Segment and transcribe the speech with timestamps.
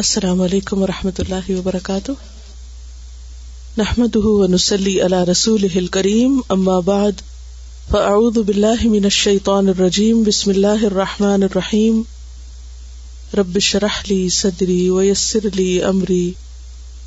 [0.00, 2.12] السلام علیکم و رحمۃ اللہ وبرکاتہ
[3.76, 4.16] نحمد
[9.04, 12.02] الشیطان الرجیم بسم اللہ الرحیم
[13.40, 16.30] رب شرح لی صدری ویسر الرحمٰ عمری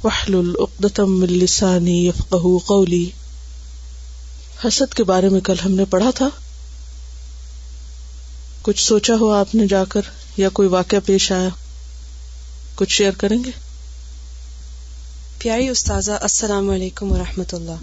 [0.03, 3.05] وحل یفقہ قولی
[4.65, 6.29] حسد کے بارے میں کل ہم نے پڑھا تھا
[8.61, 11.47] کچھ سوچا ہو آپ نے جا کر یا کوئی واقعہ پیش آیا
[12.79, 13.51] کچھ شیئر کریں گے
[15.39, 17.13] پیاری استاذ السلام علیکم و
[17.53, 17.79] Allah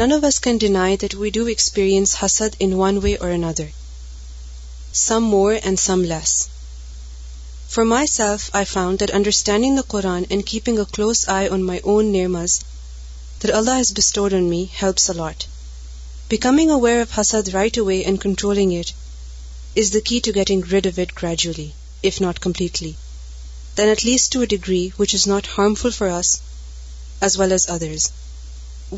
[0.00, 3.28] none of us can deny that we do experience حسد in one way or
[3.64, 3.72] some
[5.04, 5.76] some more and
[6.12, 6.32] less
[7.72, 11.80] for myself I found that understanding the Quran and keeping a close eye on my
[11.94, 12.52] own names
[13.42, 15.38] that Allah has bestowed on me helps a lot
[16.28, 18.88] becoming aware where of حسد right away and controlling it
[19.78, 21.68] is the key to getting rid of it gradually
[22.08, 22.92] if not completely
[23.78, 26.28] then at least to a degree which is not harmful for us
[27.24, 28.08] as well as others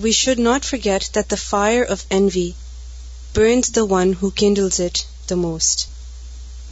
[0.03, 2.49] we should not get that the fire of envy
[3.37, 4.95] burns the one who kindles it
[5.31, 5.85] the most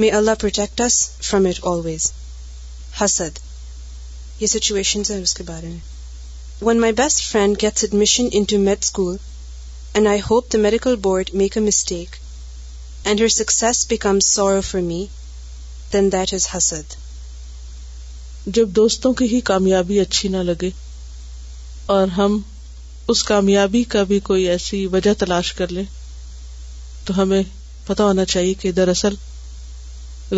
[0.00, 0.96] may Allah protect us
[1.28, 2.10] from it always
[3.00, 3.38] حسد
[4.40, 8.28] یہ situations ہیں اس کے بارے میں when my best friend gets admission
[8.68, 9.16] med school
[9.94, 12.16] and I hope the medical board make a mistake
[13.06, 15.04] and her success becomes sorrow for me
[15.92, 16.86] then that is حسد
[18.54, 20.68] جب دوستوں کی ہی کامیابی اچھی نہ لگے
[21.94, 22.38] اور ہم
[23.12, 25.82] اس کامیابی کا بھی کوئی ایسی وجہ تلاش کر لیں
[27.06, 27.42] تو ہمیں
[27.86, 29.14] پتا ہونا چاہیے کہ دراصل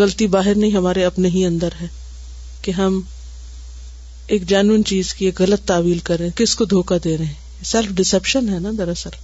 [0.00, 1.86] غلطی باہر نہیں ہمارے اپنے ہی اندر ہے
[2.62, 3.00] کہ ہم
[4.34, 7.24] ایک جینون چیز کی ایک غلط تعویل کر رہے ہیں کس کو دھوکا دے رہے
[7.24, 9.18] ہیں سیلف ڈسپشن ہے نا دراصل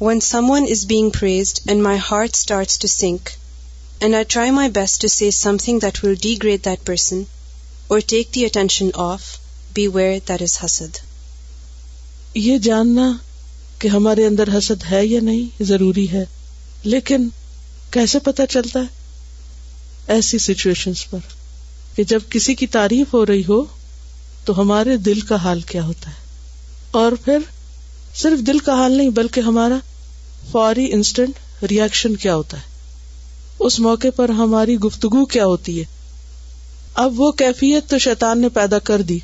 [0.00, 2.36] when someone is and my heart
[2.80, 3.30] to sink
[4.04, 5.30] and I try my best to see
[5.64, 7.22] something that will degrade that person
[7.92, 9.22] or take the attention of
[9.74, 10.96] be where that is حسد
[12.36, 13.10] یہ جاننا
[13.80, 16.24] کہ ہمارے اندر حسد ہے یا نہیں ضروری ہے
[16.84, 17.28] لیکن
[17.92, 21.34] کیسے پتا چلتا ہے ایسی سچویشن پر
[21.96, 23.60] کہ جب کسی کی تعریف ہو رہی ہو
[24.44, 27.38] تو ہمارے دل کا حال کیا ہوتا ہے اور پھر
[28.22, 29.78] صرف دل کا حال نہیں بلکہ ہمارا
[30.52, 32.72] فوری انسٹنٹ ریئیکشن کیا ہوتا ہے
[33.66, 35.84] اس موقع پر ہماری گفتگو کیا ہوتی ہے
[37.02, 39.18] اب وہ کیفیت تو شیطان نے پیدا کر دی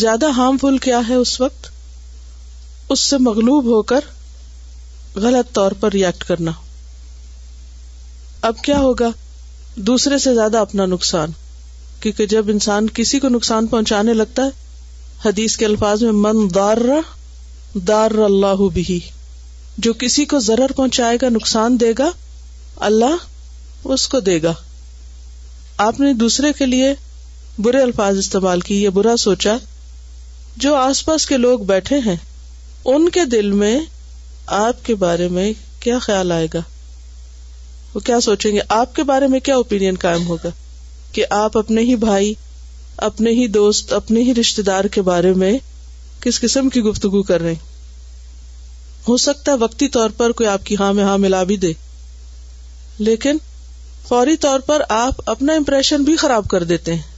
[0.00, 1.68] زیادہ ہارم فل کیا ہے اس وقت
[2.92, 4.04] اس سے مغلوب ہو کر
[5.24, 6.50] غلط طور پر ریئیکٹ کرنا
[8.48, 9.08] اب کیا ہوگا
[9.88, 11.30] دوسرے سے زیادہ اپنا نقصان
[12.00, 14.60] کیونکہ جب انسان کسی کو نقصان پہنچانے لگتا ہے
[15.24, 16.78] حدیث کے الفاظ میں من دار
[17.88, 18.98] دار اللہ بھی
[19.84, 22.08] جو کسی کو ضرر پہنچائے گا نقصان دے گا
[22.88, 23.22] اللہ
[23.94, 24.52] اس کو دے گا
[25.86, 26.92] آپ نے دوسرے کے لیے
[27.62, 29.56] برے الفاظ استعمال کی یہ برا سوچا
[30.64, 32.16] جو آس پاس کے لوگ بیٹھے ہیں
[32.92, 33.78] ان کے دل میں
[34.58, 36.60] آپ کے بارے میں کیا کیا خیال آئے گا
[37.94, 40.48] وہ سوچیں گے آپ کے بارے میں کیا اوپین کائم ہوگا
[41.12, 42.32] کہ آپ اپنے ہی بھائی
[43.08, 45.52] اپنے ہی دوست اپنے ہی رشتے دار کے بارے میں
[46.24, 47.54] کس قسم کی گفتگو کر رہے
[49.08, 51.72] ہو سکتا ہے وقتی طور پر کوئی آپ کی ہاں میں ہاں ملا بھی دے
[52.98, 53.36] لیکن
[54.08, 57.10] فوری طور پر آپ اپنا امپریشن بھی خراب کر دیتے ہیں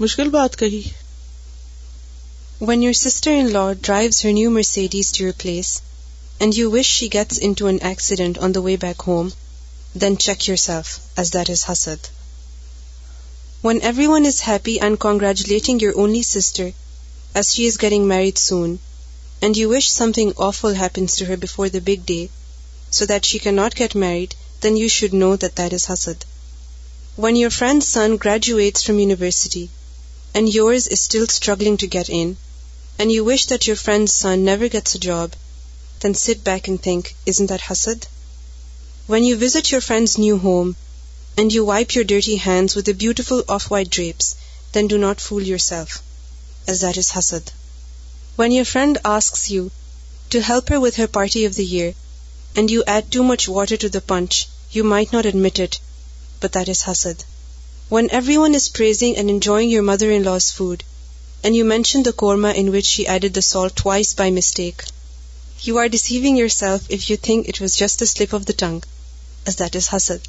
[0.00, 0.80] مشکل بات کہی
[2.68, 5.80] when your sister in law drives renew Mercedes to your place
[6.40, 9.28] and you wish she gets into an accident on the way back home
[10.00, 12.06] then check yourself as that is حسد
[13.64, 16.64] when everyone is happy and congratulating your only sister
[17.34, 18.74] as she is getting married soon
[19.40, 22.24] and you wish something awful before the big day
[22.98, 26.20] so that she cannot get married then you should know that that is hasad.
[27.24, 29.64] When your friend's son graduates from university
[30.38, 32.30] and yours is still struggling to get in,
[32.98, 35.28] and you wish that your friend's son never gets a job,
[36.00, 38.06] then sit back and think, isn't that hasad?
[39.12, 40.70] When you visit your friend's new home
[41.42, 44.28] and you wipe your dirty hands with the beautiful off-white drapes,
[44.72, 46.00] then do not fool yourself,
[46.72, 47.52] as that is hasad.
[48.40, 49.62] When your friend asks you
[50.36, 51.94] to help her with her party of the year,
[52.56, 54.42] and you add too much water to the punch,
[54.74, 55.78] you might not admit it,
[56.40, 57.18] but that is hasad.
[57.88, 60.82] When everyone is praising and enjoying your mother-in-law's food,
[61.44, 64.82] and you mention the korma in which she added the salt twice by mistake,
[65.62, 68.82] you are deceiving yourself if you think it was just a slip of the tongue,
[69.46, 70.22] as that is hasad.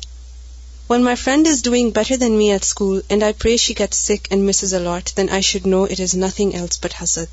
[0.86, 3.98] When my friend is doing better than me at school and I pray she gets
[3.98, 7.30] sick and misses a lot, then I should know it is nothing else but hasad.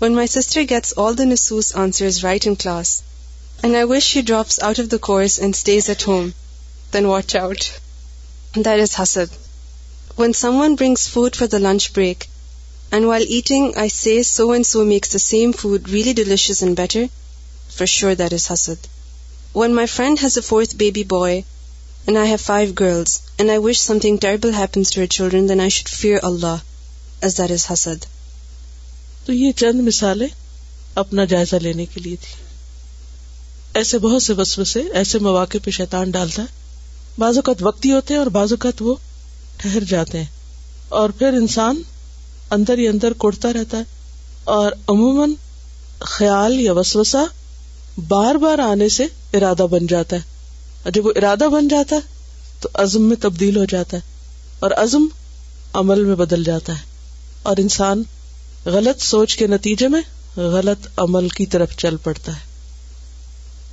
[0.00, 3.04] When my sister gets all the nusus answers right in class
[3.66, 6.26] and I wish she drops out of the course and stays at home
[6.92, 7.64] then watch out
[8.56, 9.34] that is ہسد
[10.18, 12.24] when someone brings food for the lunch break
[12.98, 16.76] and while eating I see so and so makes the same food really delicious and
[16.80, 17.02] better
[17.76, 18.86] for sure that is ہسد
[19.56, 21.34] when my friend has a fourth baby boy
[22.06, 25.60] and I have five girls and I wish some thing terrible happens to children then
[25.60, 26.56] I should fear Allah
[27.24, 28.04] as that is ہسد
[29.24, 30.28] تو یہ چند مثالیں
[31.02, 32.46] اپنا جائزہ لینے کے لیے تھی
[33.78, 38.18] ایسے بہت سے وسوسے ایسے مواقع پہ شیتان ڈالتا ہے بعض اوقات وقتی ہوتے ہیں
[38.18, 38.94] اور بعض اوقات وہ
[39.62, 41.80] ٹھہر جاتے ہیں اور پھر انسان
[42.56, 43.96] اندر ہی اندر کوڑتا رہتا ہے
[44.54, 45.34] اور عموماً
[46.14, 47.24] خیال یا وسوسا
[48.14, 49.06] بار بار آنے سے
[49.40, 50.36] ارادہ بن جاتا ہے
[50.82, 54.02] اور جب وہ ارادہ بن جاتا ہے تو عزم میں تبدیل ہو جاتا ہے
[54.66, 55.06] اور عزم
[55.84, 56.84] عمل میں بدل جاتا ہے
[57.50, 58.02] اور انسان
[58.78, 60.00] غلط سوچ کے نتیجے میں
[60.58, 62.46] غلط عمل کی طرف چل پڑتا ہے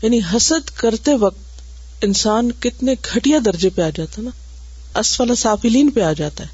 [0.05, 3.89] یعنی حسد کرتے وقت انسان کتنے گٹیا درجے پہ آ
[6.15, 6.47] جاتا ہے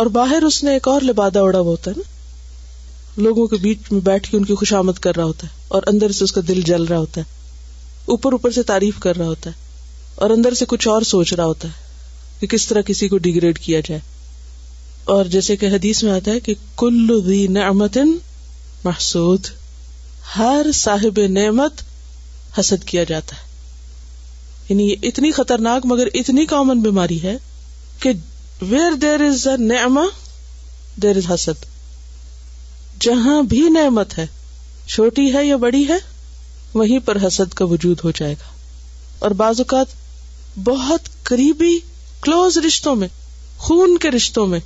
[0.00, 3.90] اور باہر اس نے ایک اور لبادہ اڑا ہوا ہوتا ہے نا لوگوں کے بیچ
[3.92, 6.40] میں بیٹھ کے ان کی خوشامد کر رہا ہوتا ہے اور اندر سے اس کا
[6.48, 10.54] دل جل رہا ہوتا ہے اوپر اوپر سے تعریف کر رہا ہوتا ہے اور اندر
[10.60, 14.00] سے کچھ اور سوچ رہا ہوتا ہے کہ کس طرح کسی کو ڈیگریڈ کیا جائے
[15.16, 17.98] اور جیسے کہ حدیث میں آتا ہے کہ کل بھی نعمت
[18.88, 19.46] محسود
[20.36, 21.84] ہر صاحب نعمت
[22.58, 23.48] حسد کیا جاتا ہے
[24.68, 27.36] یعنی یہ اتنی خطرناک مگر اتنی کامن بیماری ہے
[28.02, 28.10] کہ
[28.70, 30.04] ویئر دیر از نیما
[31.02, 31.64] دیر از حسد
[33.06, 34.26] جہاں بھی نعمت ہے
[34.94, 35.96] چھوٹی ہے یا بڑی ہے
[36.74, 38.50] وہیں پر حسد کا وجود ہو جائے گا
[39.24, 39.94] اور بعض اوقات
[40.64, 41.78] بہت قریبی
[42.22, 43.08] کلوز رشتوں میں
[43.66, 44.58] خون کے رشتوں میں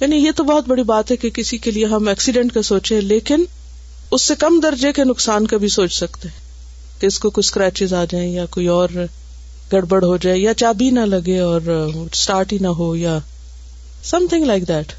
[0.00, 3.00] یعنی یہ تو بہت بڑی بات ہے کہ کسی کے لیے ہم ایکسیڈنٹ کا سوچے
[3.00, 3.44] لیکن
[4.12, 7.46] اس سے کم درجے کے نقصان کا بھی سوچ سکتے ہیں کہ اس کو کچھ
[7.46, 8.88] اسکریچز آ جائیں یا کوئی اور
[9.72, 13.18] گڑبڑ ہو جائے یا چابی نہ لگے اور اسٹارٹ ہی نہ ہو یا
[14.10, 14.92] سم تھنگ لائک دیٹ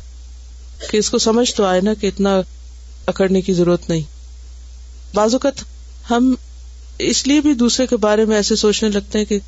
[0.82, 2.40] کہ کہ اس کو سمجھ تو آئے نا اتنا
[3.14, 4.02] اکڑنے کی ضرورت نہیں
[5.16, 5.64] بعض اوقات
[6.10, 6.34] ہم
[7.12, 9.40] اس لیے بھی دوسرے کے بارے میں ایسے سوچنے لگتے ہیں کہ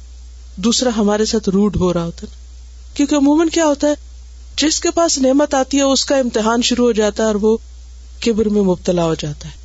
[0.70, 2.38] دوسرا ہمارے ساتھ روڈ ہو رہا ہوتا ہے
[2.94, 3.94] کیونکہ عموماً کیا ہوتا ہے
[4.64, 7.58] جس کے پاس نعمت آتی ہے اس کا امتحان شروع ہو جاتا ہے اور وہ
[8.26, 9.60] کبر میں مبتلا ہو جاتا ہے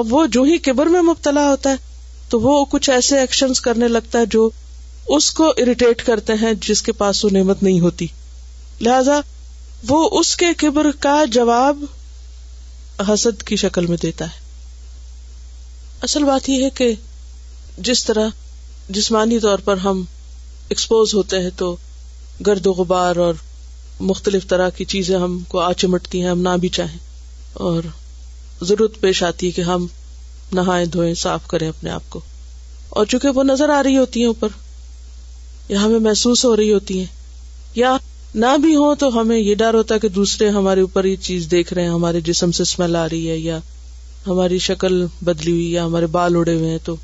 [0.00, 1.76] اب وہ جو ہی کبر میں مبتلا ہوتا ہے
[2.30, 4.48] تو وہ کچھ ایسے ایکشن کرنے لگتا ہے جو
[5.16, 8.06] اس کو اریٹیٹ کرتے ہیں جس کے پاس وہ نعمت نہیں ہوتی
[8.86, 9.20] لہذا
[9.88, 11.84] وہ اس کے کبر کا جواب
[13.12, 14.40] حسد کی شکل میں دیتا ہے
[16.08, 16.92] اصل بات یہ ہے کہ
[17.88, 18.28] جس طرح
[18.98, 20.02] جسمانی طور پر ہم
[20.72, 21.74] ایکسپوز ہوتے ہیں تو
[22.46, 23.34] گرد و غبار اور
[24.12, 26.98] مختلف طرح کی چیزیں ہم کو آ چمٹتی ہیں ہم نہ بھی چاہیں
[27.66, 27.82] اور
[28.66, 29.86] ضرورت پیش آتی ہے کہ ہم
[30.54, 32.20] نہائے دھوئیں صاف کریں اپنے آپ کو
[33.00, 34.48] اور چونکہ وہ نظر آ رہی ہوتی ہیں اوپر
[35.68, 37.06] یا ہمیں محسوس ہو رہی ہوتی ہیں
[37.74, 37.96] یا
[38.44, 41.50] نہ بھی ہو تو ہمیں یہ ڈر ہوتا ہے کہ دوسرے ہمارے اوپر یہ چیز
[41.50, 43.58] دیکھ رہے ہیں ہمارے جسم سے اسمیل آ رہی ہے یا
[44.26, 46.94] ہماری شکل بدلی ہوئی یا ہمارے بال اڑے ہوئے ہیں تو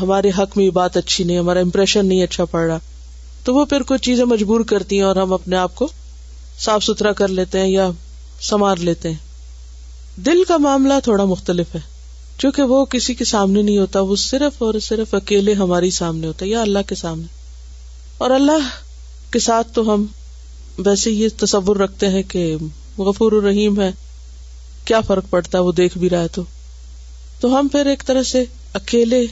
[0.00, 2.78] ہمارے حق میں یہ بات اچھی نہیں ہمارا امپریشن نہیں اچھا پڑ رہا
[3.44, 5.88] تو وہ پھر کچھ چیزیں مجبور کرتی ہیں اور ہم اپنے آپ کو
[6.64, 7.90] صاف ستھرا کر لیتے ہیں یا
[8.48, 9.22] سنوار لیتے ہیں
[10.16, 11.80] دل کا معاملہ تھوڑا مختلف ہے
[12.38, 16.46] چونکہ وہ کسی کے سامنے نہیں ہوتا وہ صرف اور صرف اکیلے ہماری سامنے ہوتا
[16.48, 17.26] یا اللہ کے سامنے
[18.24, 18.68] اور اللہ
[19.32, 20.04] کے ساتھ تو ہم
[20.86, 22.46] ویسے یہ تصور رکھتے ہیں کہ
[22.98, 23.90] غفور الرحیم ہے
[24.86, 26.42] کیا فرق پڑتا ہے وہ دیکھ بھی رہا ہے تو
[27.40, 28.44] تو ہم پھر ایک طرح سے
[28.80, 29.24] اکیلے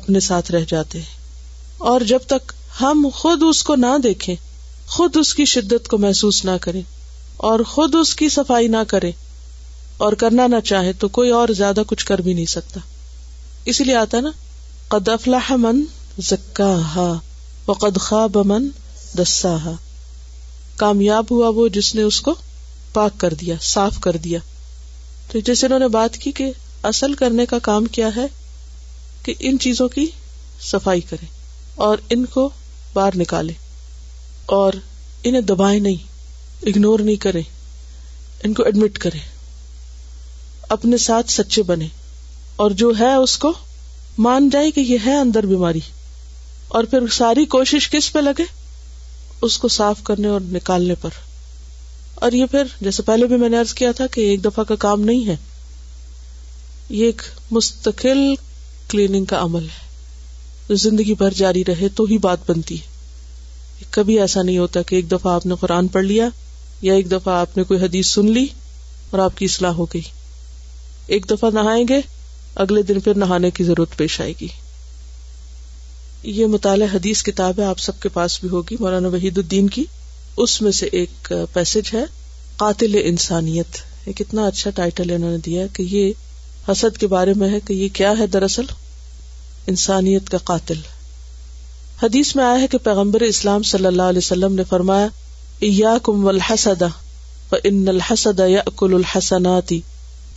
[0.00, 1.14] اپنے ساتھ رہ جاتے ہیں
[1.90, 4.34] اور جب تک ہم خود اس کو نہ دیکھیں
[4.96, 6.80] خود اس کی شدت کو محسوس نہ کریں
[7.50, 9.10] اور خود اس کی صفائی نہ کریں
[10.04, 12.80] اور کرنا نہ چاہے تو کوئی اور زیادہ کچھ کر بھی نہیں سکتا
[13.72, 14.30] اسی لیے آتا نا
[14.88, 15.82] قد افلاح من
[16.30, 17.12] زکا
[17.80, 18.68] قد خواب من
[19.18, 19.56] دسا
[20.78, 22.34] کامیاب ہوا وہ جس نے اس کو
[22.92, 24.38] پاک کر دیا صاف کر دیا
[25.30, 26.50] تو جیسے انہوں نے بات کی کہ
[26.90, 28.26] اصل کرنے کا کام کیا ہے
[29.24, 30.06] کہ ان چیزوں کی
[30.70, 31.26] صفائی کرے
[31.86, 32.48] اور ان کو
[32.94, 33.52] باہر نکالے
[34.58, 34.72] اور
[35.24, 37.40] انہیں دبائیں نہیں اگنور نہیں کرے
[38.44, 39.18] ان کو ایڈمٹ کرے
[40.74, 41.86] اپنے ساتھ سچے بنے
[42.64, 43.52] اور جو ہے اس کو
[44.26, 45.80] مان جائے کہ یہ ہے اندر بیماری
[46.78, 48.44] اور پھر ساری کوشش کس پہ لگے
[49.46, 51.10] اس کو صاف کرنے اور نکالنے پر
[52.24, 55.00] اور یہ پھر جیسے پہلے بھی میں نے کیا تھا کہ ایک دفعہ کا کام
[55.10, 55.36] نہیں ہے
[56.88, 58.18] یہ ایک مستقل
[58.88, 64.42] کلیننگ کا عمل ہے زندگی بھر جاری رہے تو ہی بات بنتی ہے کبھی ایسا
[64.42, 66.28] نہیں ہوتا کہ ایک دفعہ آپ نے قرآن پڑھ لیا
[66.82, 68.46] یا ایک دفعہ آپ نے کوئی حدیث سن لی
[69.10, 70.02] اور آپ کی اصلاح ہو گئی
[71.14, 72.00] ایک دفعہ نہائیں گے
[72.62, 74.46] اگلے دن پھر نہانے کی ضرورت پیش آئے گی
[76.38, 79.84] یہ مطالعہ حدیث کتاب ہے آپ سب کے پاس بھی ہوگی مولانا وحید الدین کی
[80.44, 82.04] اس میں سے ایک پیس ہے
[82.62, 86.12] قاتل انسانیت یہ کتنا اچھا ٹائٹل انہوں نے دیا کہ یہ
[86.70, 88.64] حسد کے بارے میں ہے کہ یہ کیا ہے دراصل
[89.72, 90.80] انسانیت کا قاتل
[92.02, 95.06] حدیث میں آیا ہے کہ پیغمبر اسلام صلی اللہ علیہ وسلم نے فرمایا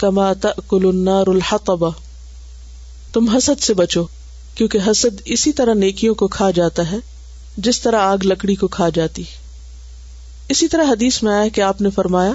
[0.03, 1.83] تأکل النار الحطب
[3.13, 4.03] تم حسد سے بچو
[4.55, 6.97] کیونکہ حسد اسی طرح نیکیوں کو کھا جاتا ہے
[7.67, 9.23] جس طرح آگ لکڑی کو کھا جاتی
[10.55, 12.31] اسی طرح حدیث میں آیا کہ آپ نے فرمایا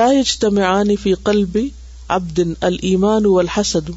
[0.00, 1.68] لا يجتمعان فی قلبی
[2.18, 3.90] اب دن المان الحسد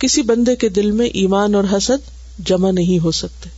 [0.00, 2.10] کسی بندے کے دل میں ایمان اور حسد
[2.50, 3.48] جمع نہیں ہو سکتے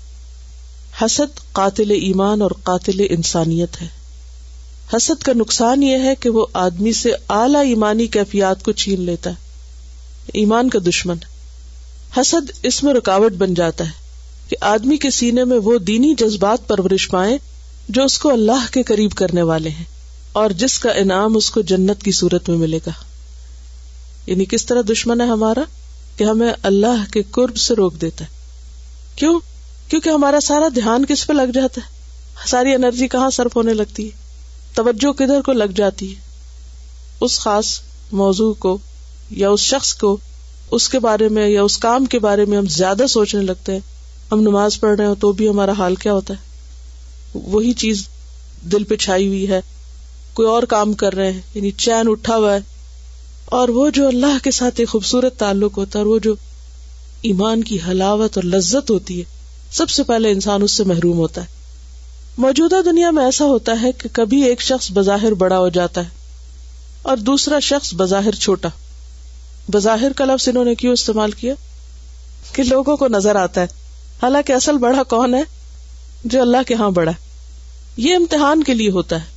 [1.05, 3.89] حسد قاتل ایمان اور قاتل انسانیت ہے
[4.97, 9.31] حسد کا نقصان یہ ہے کہ وہ آدمی سے اعلی ایمانی کیفیات کو چھین لیتا
[9.31, 11.19] ہے ایمان کا دشمن
[12.21, 14.01] حسد اس میں رکاوٹ بن جاتا ہے
[14.49, 17.37] کہ آدمی کے سینے میں وہ دینی جذبات پرورش پائے
[17.89, 19.85] جو اس کو اللہ کے قریب کرنے والے ہیں
[20.41, 22.91] اور جس کا انعام اس کو جنت کی صورت میں ملے گا
[24.27, 25.63] یعنی کس طرح دشمن ہے ہمارا
[26.17, 28.41] کہ ہمیں اللہ کے قرب سے روک دیتا ہے
[29.17, 29.39] کیوں
[29.91, 34.07] کیونکہ ہمارا سارا دھیان کس پہ لگ جاتا ہے ساری انرجی کہاں صرف ہونے لگتی
[34.11, 34.21] ہے
[34.75, 36.21] توجہ کدھر کو لگ جاتی ہے
[37.25, 37.79] اس خاص
[38.21, 38.77] موضوع کو
[39.41, 40.17] یا اس شخص کو
[40.77, 43.81] اس کے بارے میں یا اس کام کے بارے میں ہم زیادہ سوچنے لگتے ہیں
[44.33, 48.07] ہم نماز پڑھ رہے ہیں تو بھی ہمارا حال کیا ہوتا ہے وہی چیز
[48.73, 49.61] دل پہ چھائی ہوئی ہے
[50.35, 52.61] کوئی اور کام کر رہے ہیں یعنی چین اٹھا ہوا ہے
[53.59, 56.35] اور وہ جو اللہ کے ساتھ ایک خوبصورت تعلق ہوتا ہے اور وہ جو
[57.31, 59.25] ایمان کی حلاوت اور لذت ہوتی ہے
[59.81, 61.61] سب سے پہلے انسان اس سے محروم ہوتا ہے
[62.39, 66.09] موجودہ دنیا میں ایسا ہوتا ہے کہ کبھی ایک شخص بظاہر بڑا ہو جاتا ہے
[67.11, 68.69] اور دوسرا شخص بظاہر چھوٹا
[69.73, 71.55] بظاہر کا لفظ انہوں نے کیوں استعمال کیا
[72.55, 73.67] کہ لوگوں کو نظر آتا ہے
[74.23, 75.43] حالانکہ اصل بڑا کون ہے
[76.25, 77.31] جو اللہ کے ہاں بڑا ہے
[78.07, 79.31] یہ امتحان کے لیے ہوتا ہے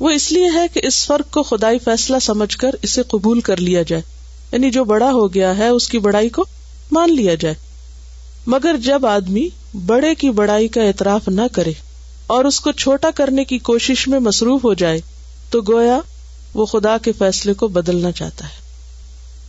[0.00, 3.60] وہ اس لیے ہے کہ اس فرق کو خدائی فیصلہ سمجھ کر اسے قبول کر
[3.60, 4.02] لیا جائے
[4.52, 6.44] یعنی جو بڑا ہو گیا ہے اس کی بڑائی کو
[6.92, 7.54] مان لیا جائے
[8.56, 9.48] مگر جب آدمی
[9.86, 11.72] بڑے کی بڑائی کا اعتراف نہ کرے
[12.36, 14.98] اور اس کو چھوٹا کرنے کی کوشش میں مصروف ہو جائے
[15.50, 15.98] تو گویا
[16.54, 18.58] وہ خدا کے فیصلے کو بدلنا چاہتا ہے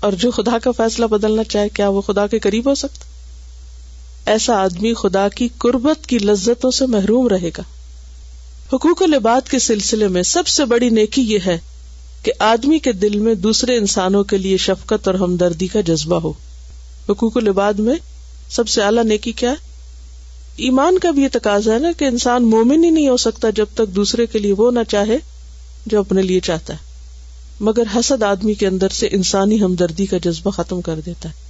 [0.08, 3.06] اور جو خدا کا فیصلہ بدلنا چاہے کیا وہ خدا کے قریب ہو سکتا
[4.32, 7.64] ایسا آدمی خدا کی قربت کی لذتوں سے محروم رہے گا
[8.74, 11.58] حقوق العباد لباد کے سلسلے میں سب سے بڑی نیکی یہ ہے
[12.24, 16.32] کہ آدمی کے دل میں دوسرے انسانوں کے لیے شفقت اور ہمدردی کا جذبہ ہو
[17.10, 17.96] حقوق العباد لباد میں
[18.56, 19.68] سب سے اعلیٰ نیکی کیا ہے
[20.68, 23.66] ایمان کا بھی یہ تقاضا ہے نا کہ انسان مومن ہی نہیں ہو سکتا جب
[23.76, 25.18] تک دوسرے کے لیے وہ نہ چاہے
[25.92, 26.88] جو اپنے لیے چاہتا ہے
[27.68, 31.48] مگر حسد آدمی کے اندر سے انسانی ہمدردی کا جذبہ ختم کر دیتا ہے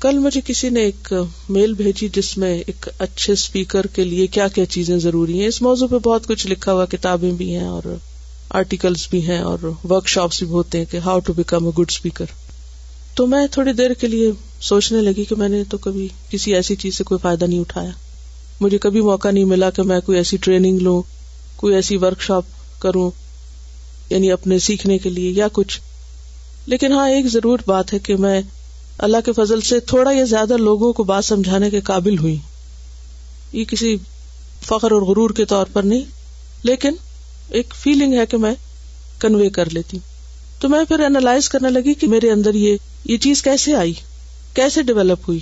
[0.00, 1.12] کل مجھے کسی نے ایک
[1.56, 5.60] میل بھیجی جس میں ایک اچھے اسپیکر کے لیے کیا کیا چیزیں ضروری ہیں اس
[5.62, 7.94] موضوع پہ بہت کچھ لکھا ہوا کتابیں بھی ہیں اور
[8.58, 11.90] آرٹیکلس بھی ہیں اور ورک شاپس بھی ہوتے ہیں کہ how to become a good
[11.90, 12.24] speaker
[13.16, 14.30] تو میں تھوڑی دیر کے لیے
[14.62, 17.90] سوچنے لگی کہ میں نے تو کبھی کسی ایسی چیز سے کوئی فائدہ نہیں اٹھایا
[18.60, 21.00] مجھے کبھی موقع نہیں ملا کہ میں کوئی ایسی ٹریننگ لوں
[21.60, 22.44] کوئی ایسی ورک شاپ
[22.80, 23.10] کروں
[24.10, 25.78] یعنی اپنے سیکھنے کے لیے یا کچھ
[26.72, 28.40] لیکن ہاں ایک ضرور بات ہے کہ میں
[29.08, 32.36] اللہ کے فضل سے تھوڑا یا زیادہ لوگوں کو بات سمجھانے کے قابل ہوئی
[33.52, 33.96] یہ کسی
[34.66, 36.04] فخر اور غرور کے طور پر نہیں
[36.68, 36.94] لیکن
[37.58, 38.52] ایک فیلنگ ہے کہ میں
[39.20, 40.14] کنوے کر لیتی ہوں
[40.60, 43.92] تو میں پھر اینالائز کرنے لگی کہ میرے اندر یہ, یہ چیز کیسے آئی
[44.54, 45.38] کیسے ڈیولپ ہوئی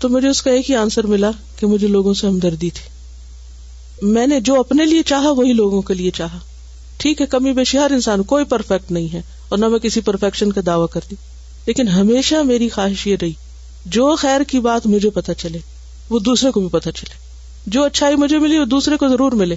[0.00, 4.26] تو مجھے اس کا ایک ہی آنسر ملا کہ مجھے لوگوں سے ہمدردی تھی میں
[4.26, 6.38] نے جو اپنے لیے چاہا وہی لوگوں کے لیے چاہا
[7.02, 10.52] ٹھیک ہے کمی بیشی ہر انسان کوئی پرفیکٹ نہیں ہے اور نہ میں کسی پرفیکشن
[10.52, 11.16] کا دعوی کرتی
[11.66, 13.32] لیکن ہمیشہ میری خواہش یہ رہی
[13.96, 15.58] جو خیر کی بات مجھے پتا چلے
[16.10, 17.14] وہ دوسرے کو بھی پتا چلے
[17.74, 19.56] جو اچھائی مجھے ملی وہ دوسرے کو ضرور ملے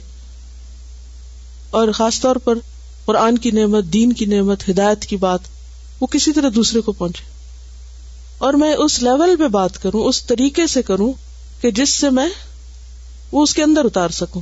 [1.82, 2.58] اور خاص طور پر
[3.08, 5.42] قرآن کی نعمت دین کی نعمت ہدایت کی بات
[6.00, 7.24] وہ کسی طرح دوسرے کو پہنچے
[8.46, 11.12] اور میں اس لیول پہ بات کروں اس طریقے سے کروں
[11.62, 12.28] کہ جس سے میں
[13.32, 14.42] وہ اس کے اندر اتار سکوں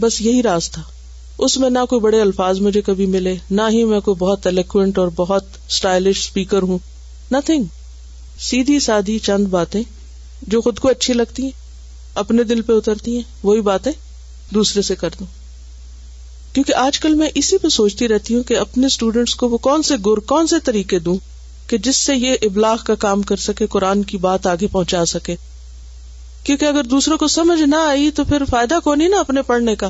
[0.00, 0.82] بس یہی راز تھا
[1.46, 4.98] اس میں نہ کوئی بڑے الفاظ مجھے کبھی ملے نہ ہی میں کوئی بہت الیکوینٹ
[4.98, 6.78] اور بہت اسٹائلش اسپیکر ہوں
[7.34, 7.64] نتنگ
[8.50, 9.82] سیدھی سادی چند باتیں
[10.54, 11.50] جو خود کو اچھی لگتی ہیں
[12.22, 13.92] اپنے دل پہ اترتی ہیں وہی باتیں
[14.54, 15.26] دوسرے سے کر دوں
[16.54, 19.82] کیونکہ آج کل میں اسی پہ سوچتی رہتی ہوں کہ اپنے اسٹوڈینٹس کو وہ کون
[19.82, 21.16] سے گر کون سے طریقے دوں
[21.68, 25.34] کہ جس سے یہ ابلاغ کا کام کر سکے قرآن کی بات آگے پہنچا سکے
[26.44, 29.88] کیونکہ اگر دوسروں کو سمجھ نہ آئی تو پھر فائدہ کون اپنے پڑھنے کا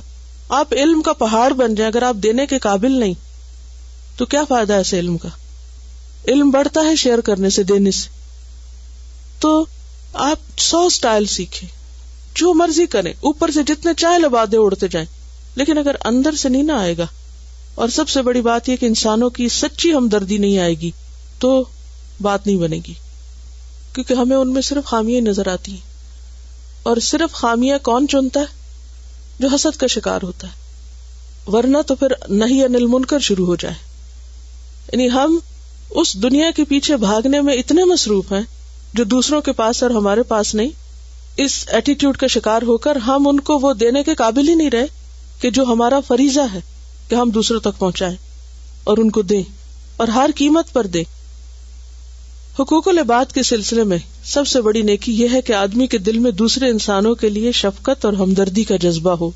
[0.60, 3.14] آپ علم کا پہاڑ بن جائیں اگر آپ دینے کے قابل نہیں
[4.16, 5.28] تو کیا فائدہ ایسے علم کا
[6.32, 8.08] علم بڑھتا ہے شیئر کرنے سے دینے سے
[9.40, 9.64] تو
[10.30, 11.66] آپ سو اسٹائل سیکھے
[12.40, 15.06] جو مرضی کریں اوپر سے جتنے چائے لبادے اڑتے جائیں
[15.56, 17.06] لیکن اگر اندر سے نہیں نہ آئے گا
[17.82, 20.90] اور سب سے بڑی بات یہ کہ انسانوں کی سچی ہمدردی نہیں آئے گی
[21.40, 21.62] تو
[22.22, 22.94] بات نہیں بنے گی
[23.94, 25.92] کیونکہ ہمیں ان میں صرف خامیاں نظر آتی ہیں
[26.90, 28.62] اور صرف خامیاں کون چنتا ہے
[29.38, 30.62] جو حسد کا شکار ہوتا ہے
[31.52, 33.74] ورنہ تو پھر نہیں یا نل من کر شروع ہو جائے
[34.92, 35.38] یعنی ہم
[36.02, 38.42] اس دنیا کے پیچھے بھاگنے میں اتنے مصروف ہیں
[38.98, 40.68] جو دوسروں کے پاس اور ہمارے پاس نہیں
[41.44, 44.70] اس ایٹیٹیوڈ کا شکار ہو کر ہم ان کو وہ دینے کے قابل ہی نہیں
[44.70, 44.86] رہے
[45.40, 46.60] کہ جو ہمارا فریضہ ہے
[47.08, 48.16] کہ ہم دوسروں تک پہنچائے
[48.90, 49.42] اور ان کو دے
[50.02, 51.02] اور ہر قیمت پر دے
[52.58, 52.88] حقوق
[53.34, 53.98] کے سلسلے میں
[54.32, 57.52] سب سے بڑی نیکی یہ ہے کہ آدمی کے دل میں دوسرے انسانوں کے لیے
[57.60, 59.30] شفقت اور ہمدردی کا جذبہ ہو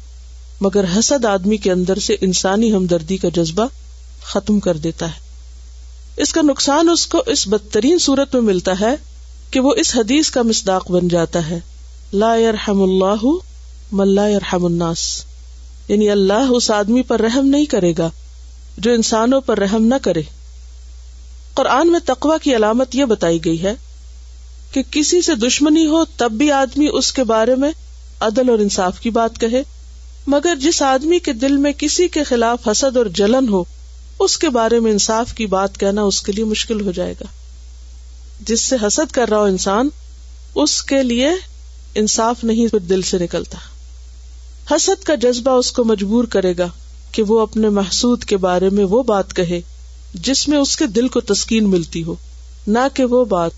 [0.61, 3.67] مگر حسد آدمی کے اندر سے انسانی ہمدردی کا جذبہ
[4.33, 5.27] ختم کر دیتا ہے
[6.23, 8.95] اس کا نقصان اس کو اس بدترین صورت میں ملتا ہے
[9.51, 11.59] کہ وہ اس حدیث کا مسداق بن جاتا ہے
[12.23, 13.25] لا یرحم اللہ
[14.01, 15.01] ملا ارحم الناس
[15.89, 18.09] یعنی اللہ اس آدمی پر رحم نہیں کرے گا
[18.87, 20.23] جو انسانوں پر رحم نہ کرے
[21.61, 23.73] قرآن میں تقوا کی علامت یہ بتائی گئی ہے
[24.73, 27.71] کہ کسی سے دشمنی ہو تب بھی آدمی اس کے بارے میں
[28.27, 29.63] عدل اور انصاف کی بات کہے
[30.35, 33.63] مگر جس آدمی کے دل میں کسی کے خلاف حسد اور جلن ہو
[34.25, 37.25] اس کے بارے میں انصاف کی بات کہنا اس کے لیے مشکل ہو جائے گا
[38.49, 39.89] جس سے حسد کر رہا ہو انسان
[40.65, 41.31] اس کے لیے
[42.03, 43.59] انصاف نہیں دل سے نکلتا
[44.71, 46.67] حسد کا جذبہ اس کو مجبور کرے گا
[47.13, 49.61] کہ وہ اپنے محسود کے بارے میں وہ بات کہے
[50.27, 52.15] جس میں اس کے دل کو تسکین ملتی ہو
[52.67, 53.53] نہ کہ وہ بات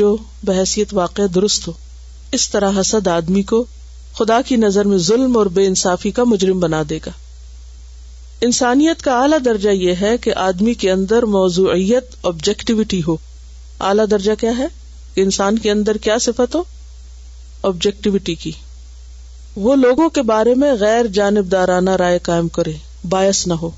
[0.00, 1.72] جو بحثیت واقع درست ہو
[2.38, 3.64] اس طرح حسد آدمی کو
[4.18, 7.10] خدا کی نظر میں ظلم اور بے انصافی کا مجرم بنا دے گا
[8.46, 13.16] انسانیت کا اعلیٰ درجہ یہ ہے کہ آدمی کے اندر موضوعیت آبجیکٹیوٹی ہو
[13.90, 14.66] اعلیٰ درجہ کیا ہے
[15.24, 16.62] انسان کے اندر کیا صفت ہو
[17.72, 18.52] آبجیکٹیوٹی کی
[19.62, 22.72] وہ لوگوں کے بارے میں غیر جانبدارانہ رائے قائم کرے
[23.08, 23.70] باعث نہ ہو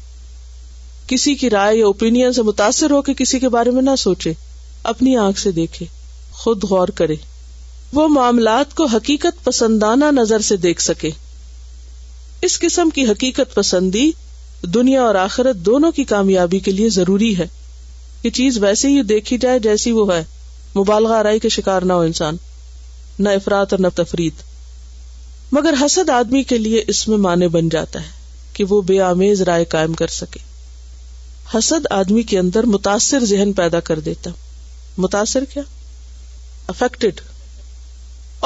[1.07, 4.33] کسی کی رائے یا اوپین سے متاثر ہو کے کسی کے بارے میں نہ سوچے
[4.93, 5.87] اپنی آنکھ سے دیکھے
[6.43, 7.15] خود غور کرے
[7.95, 11.11] وہ معاملات کو حقیقت پسندانہ نظر سے دیکھ سکے
[12.47, 14.11] اس قسم کی حقیقت پسندی
[14.75, 17.47] دنیا اور آخرت دونوں کی کامیابی کے لیے ضروری ہے
[18.25, 20.23] یہ چیز ویسے ہی دیکھی جائے جیسی وہ ہے
[20.75, 22.37] مبالغہ رائی کے شکار نہ ہو انسان
[23.19, 24.43] نہ افراد اور نہ تفریح
[25.53, 28.11] مگر حسد آدمی کے لیے اس میں معنی بن جاتا ہے
[28.53, 30.39] کہ وہ بے آمیز رائے قائم کر سکے
[31.55, 34.31] حسد آدمی کے اندر متاثر ذہن پیدا کر دیتا
[34.99, 35.63] متاثر کیا
[36.69, 37.21] افیکٹڈ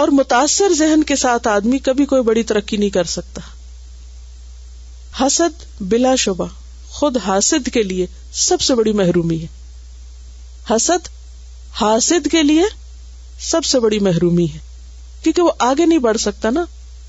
[0.00, 3.40] اور متاثر ذہن کے ساتھ آدمی کبھی کوئی بڑی ترقی نہیں کر سکتا
[5.20, 6.46] حسد بلا شبہ
[6.98, 8.06] خود حاسد کے لیے
[8.48, 9.46] سب سے بڑی محرومی ہے
[10.74, 11.08] حسد
[11.80, 12.64] حاسد کے لیے
[13.50, 14.58] سب سے بڑی محرومی ہے
[15.22, 16.64] کیونکہ وہ آگے نہیں بڑھ سکتا نا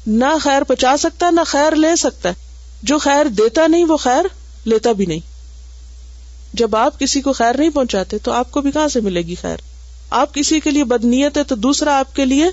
[0.08, 2.50] نہ خیر پہنچا سکتا نہ خیر لے سکتا ہے
[2.88, 4.26] جو خیر دیتا نہیں وہ خیر
[4.66, 5.30] لیتا بھی نہیں
[6.60, 9.36] جب آپ کسی کو خیر نہیں پہنچاتے تو آپ کو بھی کہاں سے ملے گی
[9.42, 9.58] خیر
[10.22, 12.46] آپ کسی کے لیے بد نیت ہے تو دوسرا آپ کے لیے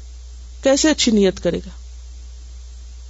[0.62, 1.70] کیسے اچھی نیت کرے گا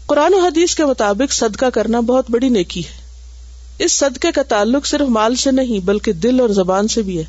[0.06, 4.86] قرآن و حدیث کے مطابق صدقہ کرنا بہت بڑی نیکی ہے اس صدقے کا تعلق
[4.86, 7.24] صرف مال سے نہیں بلکہ دل اور زبان سے بھی ہے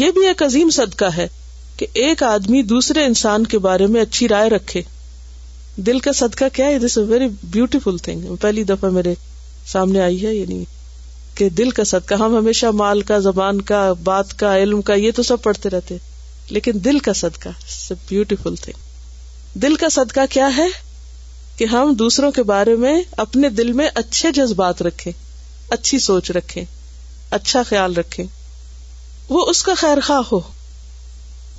[0.00, 1.26] یہ بھی ایک عظیم صدقہ ہے
[1.76, 4.82] کہ ایک آدمی دوسرے انسان کے بارے میں اچھی رائے رکھے
[5.86, 9.14] دل کا صدقہ کیا ہے this a very beautiful thing پہلی دفعہ میرے
[9.72, 10.64] سامنے آئی ہے یعنی
[11.36, 15.10] کہ دل کا صدقہ ہم ہمیشہ مال کا زبان کا بات کا علم کا یہ
[15.16, 15.96] تو سب پڑھتے رہتے
[16.50, 17.48] لیکن دل کا صدقہ
[18.08, 20.66] بیوٹیفل تھنگ دل کا صدقہ کیا ہے
[21.58, 25.12] کہ ہم دوسروں کے بارے میں اپنے دل میں اچھے جذبات رکھیں
[25.78, 26.62] اچھی سوچ رکھیں
[27.38, 28.24] اچھا خیال رکھیں
[29.30, 30.40] وہ اس کا خیر خواہ ہو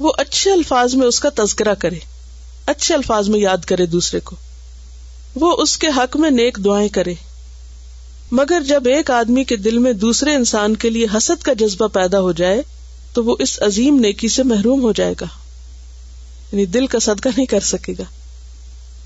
[0.03, 1.97] وہ اچھے الفاظ میں اس کا تذکرہ کرے
[2.69, 4.35] اچھے الفاظ میں یاد کرے دوسرے کو
[5.43, 7.13] وہ اس کے حق میں نیک دعائیں کرے
[8.39, 12.19] مگر جب ایک آدمی کے دل میں دوسرے انسان کے لیے حسد کا جذبہ پیدا
[12.27, 12.61] ہو جائے
[13.13, 15.25] تو وہ اس عظیم نیکی سے محروم ہو جائے گا
[16.51, 18.03] یعنی دل کا صدقہ نہیں کر سکے گا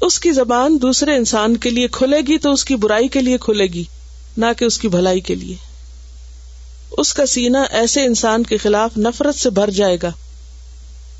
[0.05, 3.37] اس کی زبان دوسرے انسان کے لیے کھلے گی تو اس کی برائی کے لیے
[3.47, 3.83] کھلے گی
[4.43, 5.55] نہ کہ اس کی بھلائی کے لیے
[7.03, 10.11] اس کا سینہ ایسے انسان کے خلاف نفرت سے بھر جائے گا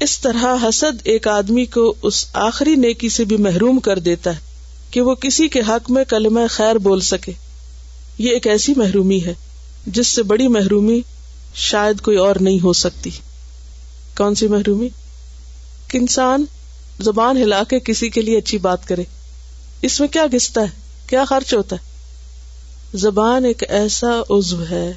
[0.05, 4.39] اس طرح حسد ایک آدمی کو اس آخری نیکی سے بھی محروم کر دیتا ہے
[4.91, 7.31] کہ وہ کسی کے حق میں کلمہ خیر بول سکے
[8.25, 9.33] یہ ایک ایسی محرومی ہے
[9.95, 10.99] جس سے بڑی محرومی
[11.69, 13.09] شاید کوئی اور نہیں ہو سکتی
[14.17, 14.87] کون سی محرومی
[15.87, 16.45] کہ انسان
[17.03, 19.03] زبان ہلا کے کسی کے لیے اچھی بات کرے
[19.87, 24.91] اس میں کیا گستا ہے کیا خرچ ہوتا ہے زبان ایک ایسا عزو ہے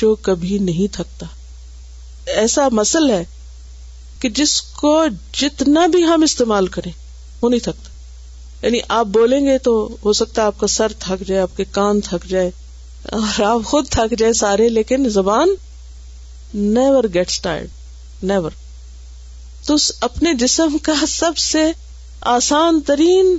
[0.00, 1.26] جو کبھی نہیں تھکتا
[2.40, 3.22] ایسا مسل ہے
[4.20, 4.90] کہ جس کو
[5.40, 6.92] جتنا بھی ہم استعمال کریں
[7.40, 9.72] وہ نہیں تھکتا یعنی آپ بولیں گے تو
[10.04, 12.50] ہو سکتا ہے آپ کا سر تھک جائے آپ کے کان تھک جائے
[13.18, 15.54] اور آپ خود تھک جائے سارے لیکن زبان
[16.54, 17.44] نیور گیٹس
[18.30, 18.50] نیور
[19.66, 19.74] تو
[20.08, 21.64] اپنے جسم کا سب سے
[22.36, 23.36] آسان ترین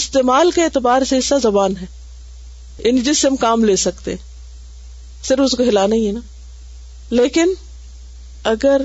[0.00, 1.86] استعمال کے اعتبار سے حصہ زبان ہے
[2.86, 4.14] یعنی جس سے ہم کام لے سکتے
[5.28, 6.20] صرف اس کو ہلانا ہی ہے نا
[7.20, 7.52] لیکن
[8.54, 8.82] اگر